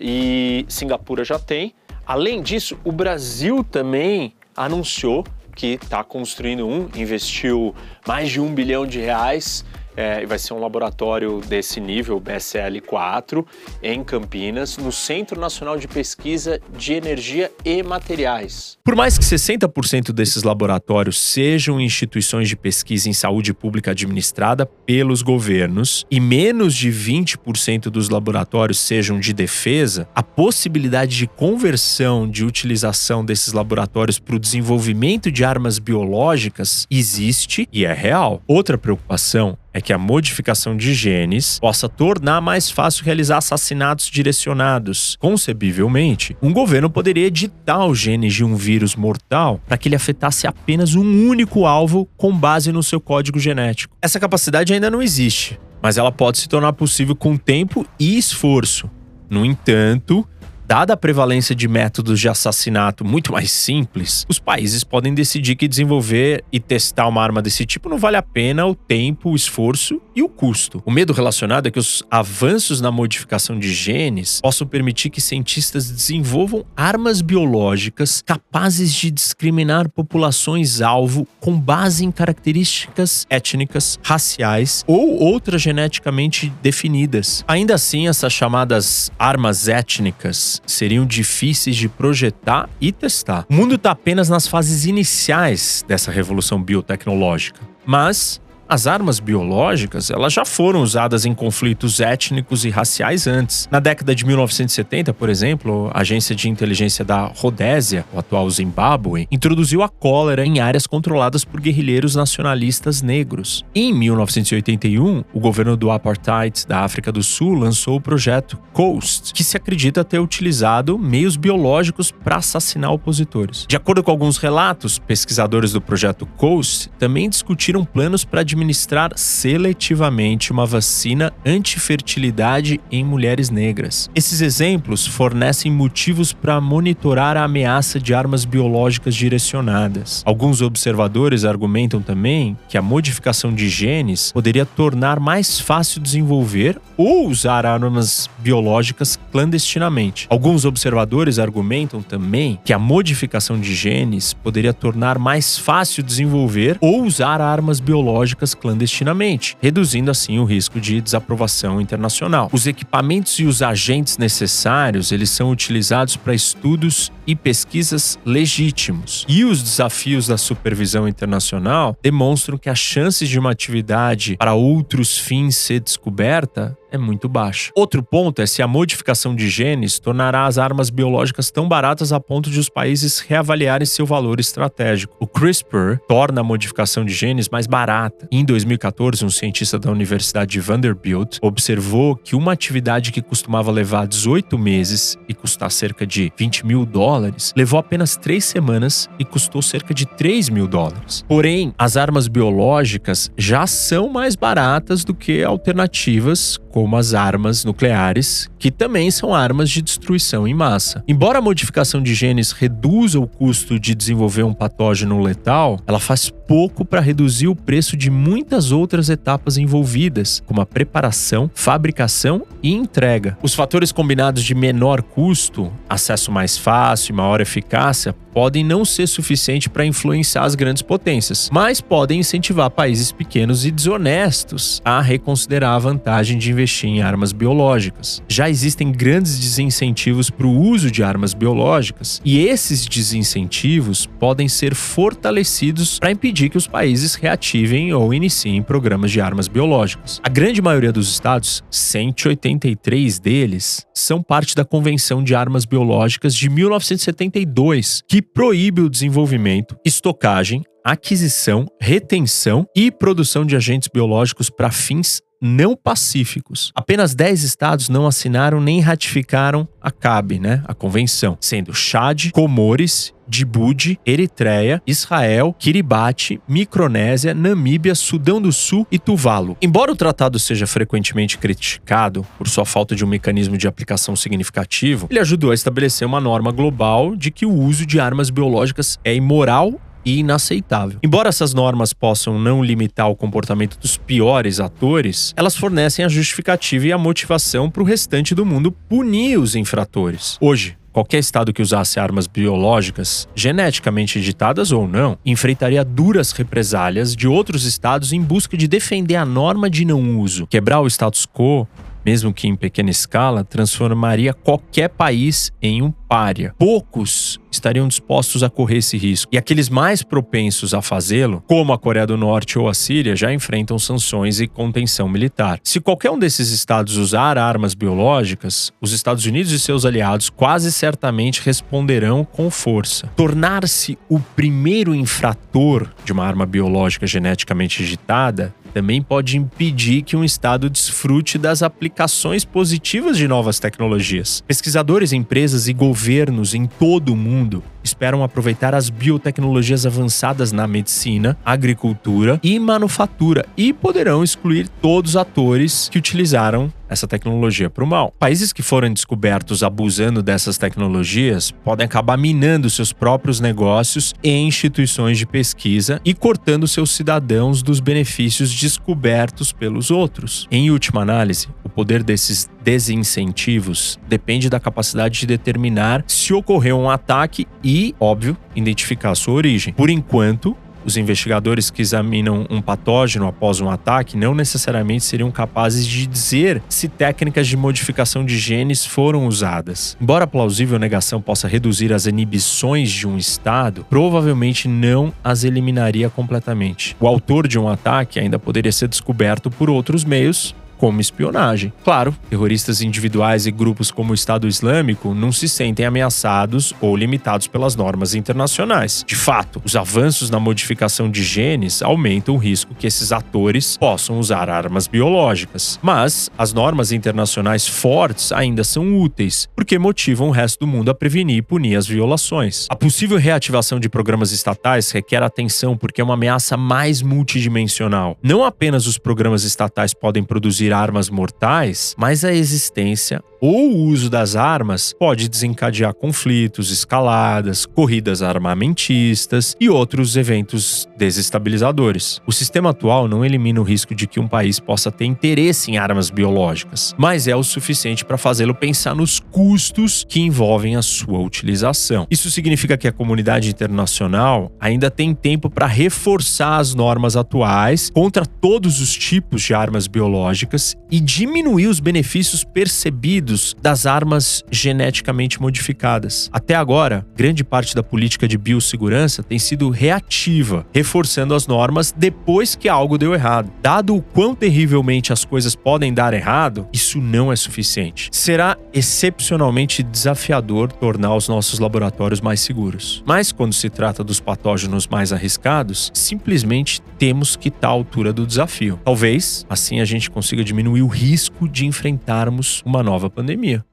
e 0.00 0.64
Singapura 0.68 1.24
já 1.24 1.38
tem. 1.38 1.74
Além 2.06 2.42
disso, 2.42 2.78
o 2.84 2.90
Brasil 2.90 3.62
também 3.62 4.34
anunciou 4.56 5.24
que 5.54 5.78
está 5.82 6.02
construindo 6.02 6.66
um, 6.66 6.88
investiu 6.94 7.74
mais 8.06 8.30
de 8.30 8.40
um 8.40 8.54
bilhão 8.54 8.86
de 8.86 9.00
reais 9.00 9.64
é, 10.00 10.24
vai 10.24 10.38
ser 10.38 10.54
um 10.54 10.60
laboratório 10.60 11.42
desse 11.46 11.78
nível, 11.78 12.18
BSL-4, 12.18 13.44
em 13.82 14.02
Campinas, 14.02 14.78
no 14.78 14.90
Centro 14.90 15.38
Nacional 15.38 15.76
de 15.76 15.86
Pesquisa 15.86 16.58
de 16.74 16.94
Energia 16.94 17.52
e 17.62 17.82
Materiais. 17.82 18.78
Por 18.82 18.96
mais 18.96 19.18
que 19.18 19.24
60% 19.24 20.10
desses 20.12 20.42
laboratórios 20.42 21.20
sejam 21.20 21.78
instituições 21.78 22.48
de 22.48 22.56
pesquisa 22.56 23.10
em 23.10 23.12
saúde 23.12 23.52
pública 23.52 23.90
administrada 23.90 24.64
pelos 24.64 25.20
governos 25.20 26.06
e 26.10 26.18
menos 26.18 26.74
de 26.74 26.90
20% 26.90 27.90
dos 27.90 28.08
laboratórios 28.08 28.78
sejam 28.78 29.20
de 29.20 29.34
defesa, 29.34 30.08
a 30.14 30.22
possibilidade 30.22 31.14
de 31.18 31.26
conversão 31.26 32.26
de 32.28 32.42
utilização 32.42 33.22
desses 33.22 33.52
laboratórios 33.52 34.18
para 34.18 34.36
o 34.36 34.38
desenvolvimento 34.38 35.30
de 35.30 35.44
armas 35.44 35.78
biológicas 35.78 36.86
existe 36.90 37.68
e 37.70 37.84
é 37.84 37.92
real. 37.92 38.42
Outra 38.48 38.78
preocupação 38.78 39.58
é 39.72 39.80
que 39.80 39.92
a 39.92 39.98
modificação 39.98 40.76
de 40.76 40.92
genes 40.94 41.58
possa 41.60 41.88
tornar 41.88 42.40
mais 42.40 42.70
fácil 42.70 43.04
realizar 43.04 43.38
assassinatos 43.38 44.06
direcionados. 44.06 45.16
Concebivelmente, 45.20 46.36
um 46.42 46.52
governo 46.52 46.90
poderia 46.90 47.26
editar 47.26 47.84
os 47.86 47.98
genes 47.98 48.34
de 48.34 48.44
um 48.44 48.56
vírus 48.56 48.96
mortal 48.96 49.60
para 49.66 49.78
que 49.78 49.88
ele 49.88 49.96
afetasse 49.96 50.46
apenas 50.46 50.94
um 50.94 51.28
único 51.28 51.66
alvo 51.66 52.08
com 52.16 52.36
base 52.36 52.72
no 52.72 52.82
seu 52.82 53.00
código 53.00 53.38
genético. 53.38 53.96
Essa 54.02 54.20
capacidade 54.20 54.72
ainda 54.72 54.90
não 54.90 55.02
existe, 55.02 55.58
mas 55.82 55.98
ela 55.98 56.12
pode 56.12 56.38
se 56.38 56.48
tornar 56.48 56.72
possível 56.72 57.14
com 57.14 57.36
tempo 57.36 57.86
e 57.98 58.18
esforço. 58.18 58.90
No 59.28 59.44
entanto, 59.44 60.26
Dada 60.70 60.92
a 60.92 60.96
prevalência 60.96 61.52
de 61.52 61.66
métodos 61.66 62.20
de 62.20 62.28
assassinato 62.28 63.04
muito 63.04 63.32
mais 63.32 63.50
simples, 63.50 64.24
os 64.28 64.38
países 64.38 64.84
podem 64.84 65.12
decidir 65.12 65.56
que 65.56 65.66
desenvolver 65.66 66.44
e 66.52 66.60
testar 66.60 67.08
uma 67.08 67.20
arma 67.20 67.42
desse 67.42 67.66
tipo 67.66 67.88
não 67.88 67.98
vale 67.98 68.16
a 68.16 68.22
pena 68.22 68.64
o 68.64 68.72
tempo, 68.72 69.30
o 69.30 69.34
esforço 69.34 70.00
e 70.14 70.22
o 70.22 70.28
custo. 70.28 70.80
O 70.86 70.90
medo 70.92 71.12
relacionado 71.12 71.66
é 71.66 71.72
que 71.72 71.78
os 71.80 72.04
avanços 72.08 72.80
na 72.80 72.92
modificação 72.92 73.58
de 73.58 73.74
genes 73.74 74.40
possam 74.40 74.64
permitir 74.64 75.10
que 75.10 75.20
cientistas 75.20 75.90
desenvolvam 75.90 76.64
armas 76.76 77.20
biológicas 77.20 78.22
capazes 78.24 78.94
de 78.94 79.10
discriminar 79.10 79.88
populações-alvo 79.88 81.26
com 81.40 81.58
base 81.58 82.04
em 82.04 82.12
características 82.12 83.26
étnicas, 83.28 83.98
raciais 84.04 84.84
ou 84.86 85.18
outras 85.20 85.60
geneticamente 85.60 86.52
definidas. 86.62 87.44
Ainda 87.48 87.74
assim, 87.74 88.06
essas 88.06 88.32
chamadas 88.32 89.10
armas 89.18 89.66
étnicas 89.66 90.59
seriam 90.66 91.04
difíceis 91.04 91.76
de 91.76 91.88
projetar 91.88 92.68
e 92.80 92.92
testar. 92.92 93.46
O 93.48 93.54
mundo 93.54 93.74
está 93.74 93.90
apenas 93.90 94.28
nas 94.28 94.46
fases 94.46 94.84
iniciais 94.84 95.84
dessa 95.86 96.10
revolução 96.10 96.62
biotecnológica. 96.62 97.60
Mas 97.84 98.40
as 98.70 98.86
armas 98.86 99.18
biológicas, 99.18 100.10
elas 100.10 100.32
já 100.32 100.44
foram 100.44 100.80
usadas 100.80 101.26
em 101.26 101.34
conflitos 101.34 101.98
étnicos 101.98 102.64
e 102.64 102.70
raciais 102.70 103.26
antes. 103.26 103.68
Na 103.68 103.80
década 103.80 104.14
de 104.14 104.24
1970, 104.24 105.12
por 105.12 105.28
exemplo, 105.28 105.90
a 105.92 106.02
agência 106.02 106.36
de 106.36 106.48
inteligência 106.48 107.04
da 107.04 107.24
Rodésia, 107.24 108.04
o 108.12 108.18
atual 108.20 108.48
Zimbábue, 108.48 109.26
introduziu 109.28 109.82
a 109.82 109.88
cólera 109.88 110.46
em 110.46 110.60
áreas 110.60 110.86
controladas 110.86 111.44
por 111.44 111.60
guerrilheiros 111.60 112.14
nacionalistas 112.14 113.02
negros. 113.02 113.64
Em 113.74 113.92
1981, 113.92 115.24
o 115.34 115.40
governo 115.40 115.76
do 115.76 115.90
apartheid 115.90 116.64
da 116.68 116.84
África 116.84 117.10
do 117.10 117.24
Sul 117.24 117.54
lançou 117.54 117.96
o 117.96 118.00
projeto 118.00 118.56
Coast, 118.72 119.34
que 119.34 119.42
se 119.42 119.56
acredita 119.56 120.04
ter 120.04 120.20
utilizado 120.20 120.96
meios 120.96 121.36
biológicos 121.36 122.12
para 122.12 122.36
assassinar 122.36 122.92
opositores. 122.92 123.66
De 123.68 123.74
acordo 123.74 124.00
com 124.04 124.12
alguns 124.12 124.36
relatos, 124.36 124.96
pesquisadores 124.96 125.72
do 125.72 125.80
projeto 125.80 126.24
Coast 126.36 126.88
também 127.00 127.28
discutiram 127.28 127.84
planos 127.84 128.24
para 128.24 128.44
administrar 128.60 129.12
seletivamente 129.16 130.52
uma 130.52 130.66
vacina 130.66 131.32
antifertilidade 131.46 132.78
em 132.92 133.02
mulheres 133.02 133.48
negras. 133.48 134.10
Esses 134.14 134.42
exemplos 134.42 135.06
fornecem 135.06 135.72
motivos 135.72 136.32
para 136.32 136.60
monitorar 136.60 137.38
a 137.38 137.44
ameaça 137.44 137.98
de 137.98 138.12
armas 138.12 138.44
biológicas 138.44 139.14
direcionadas. 139.14 140.22
Alguns 140.26 140.60
observadores 140.60 141.44
argumentam 141.44 142.02
também 142.02 142.56
que 142.68 142.76
a 142.76 142.82
modificação 142.82 143.54
de 143.54 143.68
genes 143.68 144.30
poderia 144.30 144.66
tornar 144.66 145.18
mais 145.18 145.58
fácil 145.58 146.00
desenvolver 146.02 146.78
ou 146.98 147.28
usar 147.28 147.64
armas 147.64 148.28
biológicas 148.38 149.18
clandestinamente. 149.32 150.26
Alguns 150.28 150.66
observadores 150.66 151.38
argumentam 151.38 152.02
também 152.02 152.60
que 152.62 152.74
a 152.74 152.78
modificação 152.78 153.58
de 153.58 153.74
genes 153.74 154.34
poderia 154.34 154.74
tornar 154.74 155.18
mais 155.18 155.56
fácil 155.56 156.02
desenvolver 156.02 156.76
ou 156.80 157.04
usar 157.04 157.40
armas 157.40 157.80
biológicas 157.80 158.49
clandestinamente, 158.54 159.56
reduzindo 159.60 160.10
assim 160.10 160.38
o 160.38 160.44
risco 160.44 160.80
de 160.80 161.00
desaprovação 161.00 161.80
internacional. 161.80 162.48
Os 162.52 162.66
equipamentos 162.66 163.38
e 163.38 163.44
os 163.44 163.62
agentes 163.62 164.18
necessários, 164.18 165.12
eles 165.12 165.30
são 165.30 165.50
utilizados 165.50 166.16
para 166.16 166.34
estudos 166.34 167.12
e 167.26 167.36
pesquisas 167.36 168.18
legítimos. 168.24 169.24
E 169.28 169.44
os 169.44 169.62
desafios 169.62 170.26
da 170.26 170.36
supervisão 170.36 171.06
internacional 171.06 171.96
demonstram 172.02 172.58
que 172.58 172.68
as 172.68 172.78
chances 172.78 173.28
de 173.28 173.38
uma 173.38 173.50
atividade 173.50 174.36
para 174.36 174.54
outros 174.54 175.16
fins 175.16 175.56
ser 175.56 175.80
descoberta 175.80 176.76
é 176.90 176.98
muito 176.98 177.28
baixa. 177.28 177.70
Outro 177.74 178.02
ponto 178.02 178.42
é 178.42 178.46
se 178.46 178.62
a 178.62 178.66
modificação 178.68 179.34
de 179.34 179.48
genes 179.48 179.98
tornará 179.98 180.46
as 180.46 180.58
armas 180.58 180.90
biológicas 180.90 181.50
tão 181.50 181.68
baratas 181.68 182.12
a 182.12 182.20
ponto 182.20 182.50
de 182.50 182.58
os 182.58 182.68
países 182.68 183.20
reavaliarem 183.20 183.86
seu 183.86 184.06
valor 184.06 184.40
estratégico. 184.40 185.16
O 185.20 185.26
CRISPR 185.26 185.98
torna 186.08 186.40
a 186.40 186.44
modificação 186.44 187.04
de 187.04 187.12
genes 187.12 187.48
mais 187.48 187.66
barata. 187.66 188.28
Em 188.30 188.44
2014, 188.44 189.24
um 189.24 189.30
cientista 189.30 189.78
da 189.78 189.90
Universidade 189.90 190.52
de 190.52 190.60
Vanderbilt 190.60 191.38
observou 191.40 192.16
que 192.16 192.36
uma 192.36 192.52
atividade 192.52 193.12
que 193.12 193.22
costumava 193.22 193.70
levar 193.70 194.06
18 194.06 194.58
meses 194.58 195.16
e 195.28 195.34
custar 195.34 195.70
cerca 195.70 196.06
de 196.06 196.32
20 196.36 196.66
mil 196.66 196.84
dólares 196.84 197.52
levou 197.56 197.78
apenas 197.78 198.16
três 198.16 198.44
semanas 198.44 199.08
e 199.18 199.24
custou 199.24 199.62
cerca 199.62 199.94
de 199.94 200.06
3 200.06 200.48
mil 200.48 200.66
dólares. 200.66 201.24
Porém, 201.26 201.72
as 201.78 201.96
armas 201.96 202.28
biológicas 202.28 203.30
já 203.36 203.66
são 203.66 204.08
mais 204.08 204.34
baratas 204.34 205.04
do 205.04 205.14
que 205.14 205.42
alternativas 205.42 206.58
como 206.70 206.96
as 206.96 207.14
armas 207.14 207.64
nucleares, 207.64 208.48
que 208.58 208.70
também 208.70 209.10
são 209.10 209.34
armas 209.34 209.70
de 209.70 209.82
destruição 209.82 210.46
em 210.46 210.54
massa. 210.54 211.02
Embora 211.06 211.38
a 211.38 211.42
modificação 211.42 212.02
de 212.02 212.14
genes 212.14 212.52
reduza 212.52 213.18
o 213.18 213.26
custo 213.26 213.78
de 213.78 213.94
desenvolver 213.94 214.42
um 214.42 214.54
patógeno 214.54 215.20
letal, 215.20 215.78
ela 215.86 216.00
faz 216.00 216.30
pouco 216.30 216.84
para 216.84 217.00
reduzir 217.00 217.48
o 217.48 217.54
preço 217.54 217.96
de 217.96 218.10
muitas 218.10 218.72
outras 218.72 219.08
etapas 219.08 219.56
envolvidas, 219.56 220.42
como 220.46 220.60
a 220.60 220.66
preparação, 220.66 221.50
fabricação 221.54 222.46
e 222.62 222.72
entrega. 222.72 223.36
Os 223.42 223.54
fatores 223.54 223.92
combinados 223.92 224.42
de 224.42 224.54
menor 224.54 225.02
custo, 225.02 225.72
acesso 225.88 226.32
mais 226.32 226.56
fácil 226.56 227.12
e 227.12 227.16
maior 227.16 227.40
eficácia 227.40 228.14
podem 228.32 228.64
não 228.64 228.84
ser 228.84 229.06
suficientes 229.06 229.68
para 229.68 229.84
influenciar 229.84 230.44
as 230.44 230.54
grandes 230.54 230.82
potências, 230.82 231.48
mas 231.52 231.80
podem 231.80 232.20
incentivar 232.20 232.70
países 232.70 233.12
pequenos 233.12 233.64
e 233.64 233.70
desonestos 233.70 234.80
a 234.84 235.00
reconsiderar 235.00 235.74
a 235.74 235.78
vantagem 235.78 236.38
de 236.38 236.50
investir 236.50 236.88
em 236.88 237.02
armas 237.02 237.32
biológicas. 237.32 238.22
Já 238.28 238.48
existem 238.48 238.92
grandes 238.92 239.38
desincentivos 239.38 240.30
para 240.30 240.46
o 240.46 240.58
uso 240.58 240.90
de 240.90 241.02
armas 241.02 241.34
biológicas, 241.34 242.20
e 242.24 242.40
esses 242.40 242.86
desincentivos 242.86 244.06
podem 244.06 244.48
ser 244.48 244.74
fortalecidos 244.74 245.98
para 245.98 246.10
impedir 246.10 246.48
que 246.48 246.58
os 246.58 246.66
países 246.66 247.14
reativem 247.14 247.92
ou 247.92 248.12
iniciem 248.12 248.62
programas 248.62 249.10
de 249.10 249.20
armas 249.20 249.48
biológicas. 249.48 250.20
A 250.22 250.28
grande 250.28 250.62
maioria 250.62 250.92
dos 250.92 251.10
estados, 251.10 251.62
183 251.70 253.18
deles, 253.18 253.86
são 253.94 254.22
parte 254.22 254.54
da 254.54 254.64
Convenção 254.64 255.22
de 255.22 255.34
Armas 255.34 255.64
Biológicas 255.64 256.34
de 256.34 256.48
1972, 256.48 258.02
que 258.08 258.19
proíbe 258.22 258.80
o 258.80 258.90
desenvolvimento, 258.90 259.76
estocagem, 259.84 260.62
aquisição, 260.84 261.66
retenção 261.80 262.66
e 262.74 262.90
produção 262.90 263.44
de 263.44 263.56
agentes 263.56 263.88
biológicos 263.92 264.50
para 264.50 264.70
fins 264.70 265.20
não 265.40 265.74
pacíficos. 265.74 266.70
Apenas 266.74 267.14
10 267.14 267.42
estados 267.42 267.88
não 267.88 268.06
assinaram 268.06 268.60
nem 268.60 268.80
ratificaram 268.80 269.66
a 269.80 269.90
CAB, 269.90 270.38
né, 270.38 270.62
a 270.66 270.74
convenção, 270.74 271.38
sendo 271.40 271.72
Chad, 271.72 272.30
Comores, 272.32 273.14
Djibouti, 273.30 273.98
Eritreia, 274.04 274.82
Israel, 274.84 275.54
Kiribati, 275.56 276.40
Micronésia, 276.48 277.32
Namíbia, 277.32 277.94
Sudão 277.94 278.42
do 278.42 278.52
Sul 278.52 278.86
e 278.90 278.98
Tuvalu. 278.98 279.56
Embora 279.62 279.92
o 279.92 279.96
tratado 279.96 280.38
seja 280.38 280.66
frequentemente 280.66 281.38
criticado 281.38 282.26
por 282.36 282.48
sua 282.48 282.64
falta 282.64 282.94
de 282.96 283.04
um 283.04 283.08
mecanismo 283.08 283.56
de 283.56 283.68
aplicação 283.68 284.16
significativo, 284.16 285.06
ele 285.08 285.20
ajudou 285.20 285.52
a 285.52 285.54
estabelecer 285.54 286.06
uma 286.06 286.20
norma 286.20 286.50
global 286.50 287.14
de 287.14 287.30
que 287.30 287.46
o 287.46 287.52
uso 287.52 287.86
de 287.86 288.00
armas 288.00 288.30
biológicas 288.30 288.98
é 289.04 289.14
imoral 289.14 289.80
e 290.04 290.18
inaceitável. 290.18 290.98
Embora 291.02 291.28
essas 291.28 291.54
normas 291.54 291.92
possam 291.92 292.38
não 292.38 292.62
limitar 292.62 293.08
o 293.08 293.16
comportamento 293.16 293.78
dos 293.78 293.96
piores 293.96 294.60
atores, 294.60 295.32
elas 295.36 295.56
fornecem 295.56 296.04
a 296.04 296.08
justificativa 296.08 296.86
e 296.86 296.92
a 296.92 296.98
motivação 296.98 297.70
para 297.70 297.82
o 297.82 297.86
restante 297.86 298.34
do 298.34 298.46
mundo 298.46 298.72
punir 298.72 299.38
os 299.38 299.54
infratores. 299.54 300.38
Hoje, 300.40 300.76
Qualquer 300.92 301.18
estado 301.18 301.52
que 301.52 301.62
usasse 301.62 302.00
armas 302.00 302.26
biológicas, 302.26 303.28
geneticamente 303.32 304.18
editadas 304.18 304.72
ou 304.72 304.88
não, 304.88 305.16
enfrentaria 305.24 305.84
duras 305.84 306.32
represálias 306.32 307.14
de 307.14 307.28
outros 307.28 307.64
estados 307.64 308.12
em 308.12 308.20
busca 308.20 308.56
de 308.56 308.66
defender 308.66 309.14
a 309.14 309.24
norma 309.24 309.70
de 309.70 309.84
não 309.84 310.18
uso. 310.18 310.48
Quebrar 310.48 310.80
o 310.80 310.88
status 310.88 311.26
quo 311.26 311.64
mesmo 312.04 312.32
que 312.32 312.48
em 312.48 312.56
pequena 312.56 312.90
escala, 312.90 313.44
transformaria 313.44 314.32
qualquer 314.32 314.88
país 314.88 315.52
em 315.60 315.82
um 315.82 315.90
pária. 315.90 316.54
Poucos 316.58 317.38
estariam 317.52 317.86
dispostos 317.86 318.42
a 318.42 318.50
correr 318.50 318.78
esse 318.78 318.96
risco. 318.96 319.30
E 319.32 319.38
aqueles 319.38 319.68
mais 319.68 320.02
propensos 320.02 320.74
a 320.74 320.82
fazê-lo, 320.82 321.42
como 321.46 321.72
a 321.72 321.78
Coreia 321.78 322.06
do 322.06 322.16
Norte 322.16 322.58
ou 322.58 322.68
a 322.68 322.74
Síria, 322.74 323.14
já 323.14 323.32
enfrentam 323.32 323.78
sanções 323.78 324.40
e 324.40 324.48
contenção 324.48 325.08
militar. 325.08 325.60
Se 325.62 325.80
qualquer 325.80 326.10
um 326.10 326.18
desses 326.18 326.50
estados 326.50 326.96
usar 326.96 327.38
armas 327.38 327.74
biológicas, 327.74 328.72
os 328.80 328.92
Estados 328.92 329.24
Unidos 329.26 329.52
e 329.52 329.60
seus 329.60 329.84
aliados 329.84 330.30
quase 330.30 330.72
certamente 330.72 331.42
responderão 331.44 332.24
com 332.24 332.50
força. 332.50 333.06
Tornar-se 333.16 333.98
o 334.08 334.18
primeiro 334.18 334.94
infrator 334.94 335.88
de 336.04 336.12
uma 336.12 336.24
arma 336.24 336.46
biológica 336.46 337.06
geneticamente 337.06 337.82
digitada 337.82 338.54
também 338.72 339.02
pode 339.02 339.36
impedir 339.36 340.02
que 340.02 340.16
um 340.16 340.24
Estado 340.24 340.70
desfrute 340.70 341.38
das 341.38 341.62
aplicações 341.62 342.44
positivas 342.44 343.16
de 343.16 343.26
novas 343.28 343.58
tecnologias. 343.58 344.42
Pesquisadores, 344.46 345.12
empresas 345.12 345.68
e 345.68 345.72
governos 345.72 346.54
em 346.54 346.66
todo 346.66 347.12
o 347.12 347.16
mundo 347.16 347.62
esperam 347.82 348.22
aproveitar 348.22 348.74
as 348.74 348.90
biotecnologias 348.90 349.86
avançadas 349.86 350.52
na 350.52 350.66
medicina, 350.66 351.36
agricultura 351.44 352.38
e 352.42 352.58
manufatura 352.58 353.46
e 353.56 353.72
poderão 353.72 354.22
excluir 354.22 354.68
todos 354.80 355.12
os 355.12 355.16
atores 355.16 355.88
que 355.88 355.98
utilizaram 355.98 356.72
essa 356.90 357.06
tecnologia 357.06 357.70
para 357.70 357.84
o 357.84 357.86
mal. 357.86 358.12
Países 358.18 358.52
que 358.52 358.62
forem 358.62 358.92
descobertos 358.92 359.62
abusando 359.62 360.22
dessas 360.22 360.58
tecnologias 360.58 361.52
podem 361.64 361.86
acabar 361.86 362.18
minando 362.18 362.68
seus 362.68 362.92
próprios 362.92 363.38
negócios 363.38 364.12
e 364.22 364.30
instituições 364.30 365.16
de 365.16 365.24
pesquisa 365.24 366.00
e 366.04 366.12
cortando 366.12 366.66
seus 366.66 366.90
cidadãos 366.90 367.62
dos 367.62 367.78
benefícios 367.78 368.52
descobertos 368.52 369.52
pelos 369.52 369.90
outros. 369.90 370.48
Em 370.50 370.70
última 370.70 371.02
análise, 371.02 371.48
o 371.62 371.68
poder 371.68 372.02
desses 372.02 372.50
desincentivos 372.62 373.98
depende 374.08 374.50
da 374.50 374.58
capacidade 374.58 375.20
de 375.20 375.26
determinar 375.26 376.04
se 376.06 376.34
ocorreu 376.34 376.78
um 376.78 376.90
ataque 376.90 377.46
e, 377.62 377.69
óbvio, 378.00 378.36
identificar 378.54 379.14
sua 379.14 379.34
origem. 379.34 379.72
Por 379.72 379.90
enquanto, 379.90 380.56
os 380.84 380.96
investigadores 380.96 381.70
que 381.70 381.82
examinam 381.82 382.46
um 382.50 382.60
patógeno 382.60 383.26
após 383.26 383.60
um 383.60 383.68
ataque 383.68 384.16
não 384.16 384.34
necessariamente 384.34 385.04
seriam 385.04 385.30
capazes 385.30 385.86
de 385.86 386.06
dizer 386.06 386.62
se 386.68 386.88
técnicas 386.88 387.46
de 387.46 387.56
modificação 387.56 388.24
de 388.24 388.38
genes 388.38 388.84
foram 388.84 389.26
usadas. 389.26 389.96
Embora 390.00 390.24
a 390.24 390.26
plausível 390.26 390.78
negação 390.78 391.20
possa 391.20 391.46
reduzir 391.46 391.92
as 391.92 392.06
inibições 392.06 392.90
de 392.90 393.06
um 393.06 393.16
Estado, 393.16 393.84
provavelmente 393.88 394.68
não 394.68 395.12
as 395.22 395.44
eliminaria 395.44 396.08
completamente. 396.08 396.96
O 396.98 397.06
autor 397.06 397.46
de 397.46 397.58
um 397.58 397.68
ataque 397.68 398.18
ainda 398.18 398.38
poderia 398.38 398.72
ser 398.72 398.88
descoberto 398.88 399.50
por 399.50 399.68
outros 399.68 400.04
meios, 400.04 400.54
como 400.80 400.98
espionagem. 400.98 401.70
Claro, 401.84 402.16
terroristas 402.30 402.80
individuais 402.80 403.46
e 403.46 403.50
grupos 403.50 403.90
como 403.90 404.12
o 404.12 404.14
Estado 404.14 404.48
Islâmico 404.48 405.12
não 405.12 405.30
se 405.30 405.46
sentem 405.46 405.84
ameaçados 405.84 406.72
ou 406.80 406.96
limitados 406.96 407.46
pelas 407.46 407.76
normas 407.76 408.14
internacionais. 408.14 409.04
De 409.06 409.14
fato, 409.14 409.60
os 409.62 409.76
avanços 409.76 410.30
na 410.30 410.40
modificação 410.40 411.10
de 411.10 411.22
genes 411.22 411.82
aumentam 411.82 412.34
o 412.34 412.38
risco 412.38 412.74
que 412.74 412.86
esses 412.86 413.12
atores 413.12 413.76
possam 413.76 414.18
usar 414.18 414.48
armas 414.48 414.86
biológicas. 414.86 415.78
Mas 415.82 416.30
as 416.38 416.54
normas 416.54 416.92
internacionais 416.92 417.68
fortes 417.68 418.32
ainda 418.32 418.64
são 418.64 419.02
úteis, 419.02 419.46
porque 419.54 419.78
motivam 419.78 420.28
o 420.28 420.32
resto 420.32 420.60
do 420.60 420.66
mundo 420.66 420.90
a 420.90 420.94
prevenir 420.94 421.36
e 421.36 421.42
punir 421.42 421.76
as 421.76 421.86
violações. 421.86 422.66
A 422.70 422.74
possível 422.74 423.18
reativação 423.18 423.78
de 423.78 423.90
programas 423.90 424.32
estatais 424.32 424.90
requer 424.90 425.22
atenção 425.22 425.76
porque 425.76 426.00
é 426.00 426.04
uma 426.04 426.14
ameaça 426.14 426.56
mais 426.56 427.02
multidimensional. 427.02 428.16
Não 428.22 428.42
apenas 428.42 428.86
os 428.86 428.96
programas 428.96 429.44
estatais 429.44 429.92
podem 429.92 430.24
produzir 430.24 430.69
armas 430.72 431.08
mortais, 431.08 431.94
mas 431.98 432.24
a 432.24 432.32
existência 432.32 433.22
ou 433.40 433.72
o 433.72 433.86
uso 433.86 434.10
das 434.10 434.36
armas 434.36 434.92
pode 434.92 435.28
desencadear 435.28 435.94
conflitos, 435.94 436.70
escaladas, 436.70 437.64
corridas 437.64 438.22
armamentistas 438.22 439.56
e 439.58 439.68
outros 439.68 440.16
eventos 440.16 440.86
desestabilizadores. 440.98 442.20
O 442.26 442.32
sistema 442.32 442.70
atual 442.70 443.08
não 443.08 443.24
elimina 443.24 443.60
o 443.60 443.64
risco 443.64 443.94
de 443.94 444.06
que 444.06 444.20
um 444.20 444.28
país 444.28 444.60
possa 444.60 444.92
ter 444.92 445.06
interesse 445.06 445.70
em 445.70 445.78
armas 445.78 446.10
biológicas, 446.10 446.94
mas 446.98 447.26
é 447.26 447.34
o 447.34 447.42
suficiente 447.42 448.04
para 448.04 448.18
fazê-lo 448.18 448.54
pensar 448.54 448.94
nos 448.94 449.18
custos 449.18 450.04
que 450.06 450.20
envolvem 450.20 450.76
a 450.76 450.82
sua 450.82 451.18
utilização. 451.18 452.06
Isso 452.10 452.30
significa 452.30 452.76
que 452.76 452.88
a 452.88 452.92
comunidade 452.92 453.48
internacional 453.48 454.52
ainda 454.60 454.90
tem 454.90 455.14
tempo 455.14 455.48
para 455.48 455.66
reforçar 455.66 456.58
as 456.58 456.74
normas 456.74 457.16
atuais 457.16 457.90
contra 457.90 458.26
todos 458.26 458.80
os 458.80 458.92
tipos 458.92 459.40
de 459.42 459.54
armas 459.54 459.86
biológicas 459.86 460.59
e 460.90 461.00
diminuir 461.00 461.66
os 461.66 461.80
benefícios 461.80 462.44
percebidos 462.44 463.56
das 463.62 463.86
armas 463.86 464.42
geneticamente 464.50 465.40
modificadas. 465.40 466.28
Até 466.32 466.54
agora, 466.54 467.06
grande 467.16 467.44
parte 467.44 467.74
da 467.74 467.82
política 467.82 468.26
de 468.26 468.36
biossegurança 468.36 469.22
tem 469.22 469.38
sido 469.38 469.70
reativa, 469.70 470.66
reforçando 470.74 471.34
as 471.34 471.46
normas 471.46 471.92
depois 471.96 472.54
que 472.54 472.68
algo 472.68 472.98
deu 472.98 473.14
errado. 473.14 473.50
Dado 473.62 473.96
o 473.96 474.02
quão 474.02 474.34
terrivelmente 474.34 475.12
as 475.12 475.24
coisas 475.24 475.54
podem 475.54 475.92
dar 475.94 476.14
errado, 476.14 476.66
isso 476.72 477.00
não 477.00 477.32
é 477.32 477.36
suficiente. 477.36 478.08
Será 478.12 478.56
excepcionalmente 478.72 479.82
desafiador 479.82 480.72
tornar 480.72 481.14
os 481.14 481.28
nossos 481.28 481.58
laboratórios 481.58 482.20
mais 482.20 482.40
seguros. 482.40 483.02
Mas 483.06 483.32
quando 483.32 483.52
se 483.52 483.70
trata 483.70 484.02
dos 484.02 484.20
patógenos 484.20 484.86
mais 484.86 485.12
arriscados, 485.12 485.90
simplesmente 485.94 486.80
temos 486.98 487.36
que 487.36 487.48
estar 487.48 487.68
à 487.68 487.70
altura 487.70 488.12
do 488.12 488.26
desafio. 488.26 488.78
Talvez 488.84 489.46
assim 489.48 489.80
a 489.80 489.84
gente 489.84 490.10
consiga 490.10 490.44
diminuir 490.50 490.82
o 490.82 490.88
risco 490.88 491.48
de 491.48 491.64
enfrentarmos 491.64 492.60
uma 492.64 492.82
nova 492.82 493.08
pandemia. 493.08 493.64